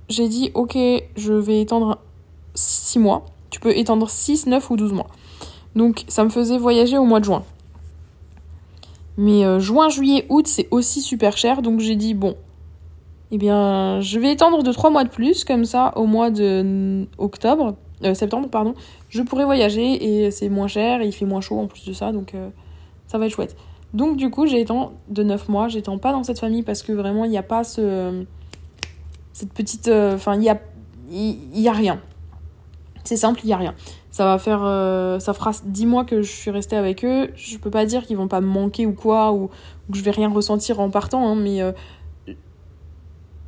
j'ai 0.08 0.28
dit 0.28 0.52
ok, 0.54 0.78
je 1.16 1.32
vais 1.32 1.60
étendre 1.60 1.98
6 2.54 3.00
mois. 3.00 3.24
Tu 3.50 3.58
peux 3.58 3.76
étendre 3.76 4.08
6, 4.08 4.46
9 4.46 4.70
ou 4.70 4.76
12 4.76 4.92
mois. 4.92 5.08
Donc 5.74 6.04
ça 6.06 6.22
me 6.22 6.28
faisait 6.28 6.56
voyager 6.56 6.98
au 6.98 7.04
mois 7.04 7.18
de 7.18 7.24
juin. 7.24 7.42
Mais 9.16 9.44
euh, 9.44 9.58
juin, 9.58 9.88
juillet, 9.88 10.26
août, 10.28 10.46
c'est 10.46 10.68
aussi 10.70 11.00
super 11.00 11.36
cher. 11.36 11.62
Donc 11.62 11.80
j'ai 11.80 11.96
dit 11.96 12.14
bon, 12.14 12.36
eh 13.32 13.38
bien 13.38 14.00
je 14.00 14.20
vais 14.20 14.30
étendre 14.30 14.62
de 14.62 14.70
3 14.70 14.90
mois 14.90 15.02
de 15.02 15.10
plus. 15.10 15.44
Comme 15.44 15.64
ça, 15.64 15.92
au 15.96 16.06
mois 16.06 16.30
de 16.30 17.08
octobre, 17.18 17.74
euh, 18.04 18.14
septembre, 18.14 18.48
pardon, 18.50 18.74
je 19.08 19.22
pourrais 19.22 19.44
voyager 19.44 20.24
et 20.24 20.30
c'est 20.30 20.50
moins 20.50 20.68
cher 20.68 21.00
et 21.00 21.06
il 21.06 21.12
fait 21.12 21.24
moins 21.24 21.40
chaud 21.40 21.58
en 21.58 21.66
plus 21.66 21.86
de 21.86 21.94
ça, 21.94 22.12
donc 22.12 22.34
euh, 22.34 22.50
ça 23.06 23.16
va 23.16 23.26
être 23.26 23.32
chouette. 23.32 23.56
Donc 23.94 24.16
du 24.18 24.28
coup, 24.28 24.46
j'ai 24.46 24.58
j'étends 24.58 24.92
de 25.08 25.22
9 25.22 25.48
mois, 25.48 25.68
j'étends 25.68 25.96
pas 25.96 26.12
dans 26.12 26.22
cette 26.22 26.38
famille 26.38 26.62
parce 26.62 26.82
que 26.82 26.92
vraiment, 26.92 27.24
il 27.24 27.30
n'y 27.30 27.38
a 27.38 27.42
pas 27.42 27.64
ce... 27.64 28.24
cette 29.32 29.52
petite... 29.52 29.88
Euh, 29.88 30.16
enfin, 30.16 30.34
il 30.36 30.42
y 30.42 30.50
a... 30.50 30.60
Il 31.08 31.60
y, 31.60 31.68
a 31.68 31.72
rien. 31.72 32.00
C'est 33.04 33.16
simple, 33.16 33.40
il 33.44 33.48
y 33.48 33.52
a 33.52 33.56
rien. 33.56 33.76
Ça 34.10 34.24
va 34.24 34.38
faire... 34.38 34.60
ça 35.20 35.32
fera 35.34 35.52
10 35.64 35.86
mois 35.86 36.04
que 36.04 36.20
je 36.20 36.30
suis 36.30 36.50
restée 36.50 36.74
avec 36.74 37.04
eux. 37.04 37.30
Je 37.36 37.56
peux 37.56 37.70
pas 37.70 37.86
dire 37.86 38.04
qu'ils 38.04 38.16
vont 38.16 38.26
pas 38.26 38.40
me 38.40 38.48
manquer 38.48 38.86
ou 38.86 38.92
quoi, 38.92 39.32
ou, 39.32 39.46
que 39.90 39.96
je 39.96 40.02
vais 40.02 40.10
rien 40.10 40.28
ressentir 40.28 40.80
en 40.80 40.90
partant, 40.90 41.28
hein, 41.28 41.36
mais 41.36 41.62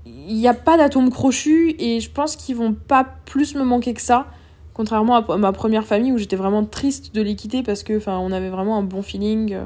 il 0.07 0.37
n'y 0.37 0.47
a 0.47 0.55
pas 0.55 0.77
d'atome 0.77 1.11
crochu 1.11 1.75
et 1.81 1.99
je 1.99 2.11
pense 2.11 2.37
qu'ils 2.37 2.55
vont 2.55 2.75
pas 2.75 3.05
plus 3.25 3.57
me 3.57 3.65
manquer 3.65 3.93
que 3.93 4.01
ça. 4.01 4.29
Contrairement 4.79 5.17
à 5.17 5.37
ma 5.37 5.51
première 5.51 5.85
famille 5.85 6.13
où 6.13 6.19
j'étais 6.19 6.37
vraiment 6.37 6.65
triste 6.65 7.13
de 7.13 7.21
les 7.21 7.35
quitter 7.35 7.65
parce 7.65 7.83
que 7.83 7.97
enfin 7.97 8.17
on 8.19 8.31
avait 8.31 8.49
vraiment 8.49 8.79
un 8.79 8.85
bon 8.85 9.03
feeling. 9.03 9.59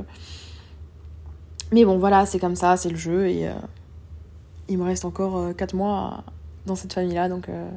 Mais 1.70 1.84
bon 1.84 1.98
voilà, 1.98 2.24
c'est 2.24 2.38
comme 2.38 2.56
ça, 2.56 2.78
c'est 2.78 2.88
le 2.88 2.96
jeu 2.96 3.28
et 3.28 3.46
euh, 3.46 3.52
il 4.70 4.78
me 4.78 4.84
reste 4.84 5.04
encore 5.04 5.54
4 5.54 5.74
euh, 5.74 5.76
mois 5.76 6.24
dans 6.64 6.76
cette 6.76 6.94
famille 6.94 7.12
là 7.12 7.28
donc 7.28 7.50
euh, 7.50 7.68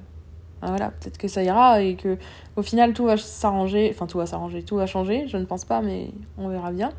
ah, 0.61 0.67
voilà, 0.67 0.91
peut-être 0.91 1.17
que 1.17 1.27
ça 1.27 1.43
ira 1.43 1.81
et 1.81 1.97
que 1.97 2.17
au 2.55 2.61
final 2.61 2.93
tout 2.93 3.03
va 3.03 3.17
s'arranger, 3.17 3.91
enfin 3.93 4.07
tout 4.07 4.17
va 4.17 4.27
s'arranger, 4.27 4.63
tout 4.63 4.77
va 4.77 4.85
changer, 4.85 5.27
je 5.27 5.35
ne 5.35 5.43
pense 5.43 5.65
pas 5.65 5.81
mais 5.81 6.11
on 6.37 6.47
verra 6.47 6.71
bien. 6.71 6.93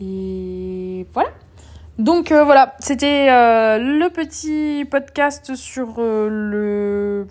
Et 0.00 1.08
voilà. 1.12 1.30
Donc 1.98 2.30
voilà, 2.30 2.76
c'était 2.78 3.26
le 3.80 4.08
petit 4.10 4.84
podcast 4.88 5.56
sur 5.56 5.96
le 5.98 7.26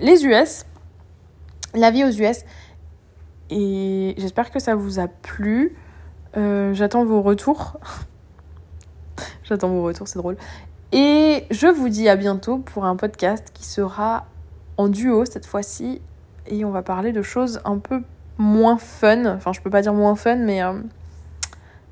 les 0.00 0.24
US, 0.24 0.64
la 1.74 1.90
vie 1.90 2.04
aux 2.04 2.10
US. 2.10 2.44
Et 3.50 4.14
j'espère 4.18 4.50
que 4.50 4.58
ça 4.58 4.74
vous 4.74 4.98
a 4.98 5.08
plu. 5.08 5.76
Euh, 6.36 6.74
j'attends 6.74 7.04
vos 7.04 7.22
retours. 7.22 7.78
j'attends 9.44 9.68
vos 9.68 9.82
retours, 9.82 10.08
c'est 10.08 10.18
drôle. 10.18 10.36
Et 10.92 11.44
je 11.50 11.66
vous 11.66 11.88
dis 11.88 12.08
à 12.08 12.16
bientôt 12.16 12.58
pour 12.58 12.84
un 12.84 12.96
podcast 12.96 13.50
qui 13.52 13.64
sera 13.64 14.26
en 14.76 14.88
duo 14.88 15.24
cette 15.24 15.46
fois-ci. 15.46 16.00
Et 16.46 16.64
on 16.64 16.70
va 16.70 16.82
parler 16.82 17.12
de 17.12 17.22
choses 17.22 17.60
un 17.64 17.78
peu 17.78 18.02
moins 18.38 18.78
fun. 18.78 19.24
Enfin, 19.26 19.52
je 19.52 19.60
peux 19.60 19.70
pas 19.70 19.82
dire 19.82 19.94
moins 19.94 20.16
fun, 20.16 20.36
mais 20.36 20.62
euh, 20.62 20.74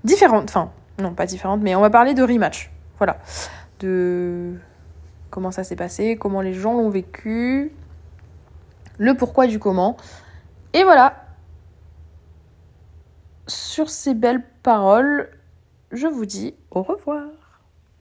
différentes. 0.04 0.48
Enfin, 0.48 0.70
non, 1.00 1.14
pas 1.14 1.26
différentes, 1.26 1.60
mais 1.62 1.74
on 1.74 1.80
va 1.80 1.90
parler 1.90 2.14
de 2.14 2.22
rematch. 2.22 2.70
Voilà. 2.98 3.18
De 3.80 4.54
comment 5.30 5.50
ça 5.50 5.64
s'est 5.64 5.76
passé, 5.76 6.16
comment 6.16 6.40
les 6.40 6.54
gens 6.54 6.74
l'ont 6.74 6.90
vécu, 6.90 7.72
le 8.98 9.14
pourquoi 9.14 9.46
du 9.46 9.58
comment. 9.58 9.96
Et 10.72 10.84
voilà. 10.84 11.24
Sur 13.46 13.90
ces 13.90 14.14
belles 14.14 14.44
paroles, 14.62 15.30
je 15.92 16.06
vous 16.06 16.26
dis 16.26 16.54
au 16.70 16.82
revoir. 16.82 17.43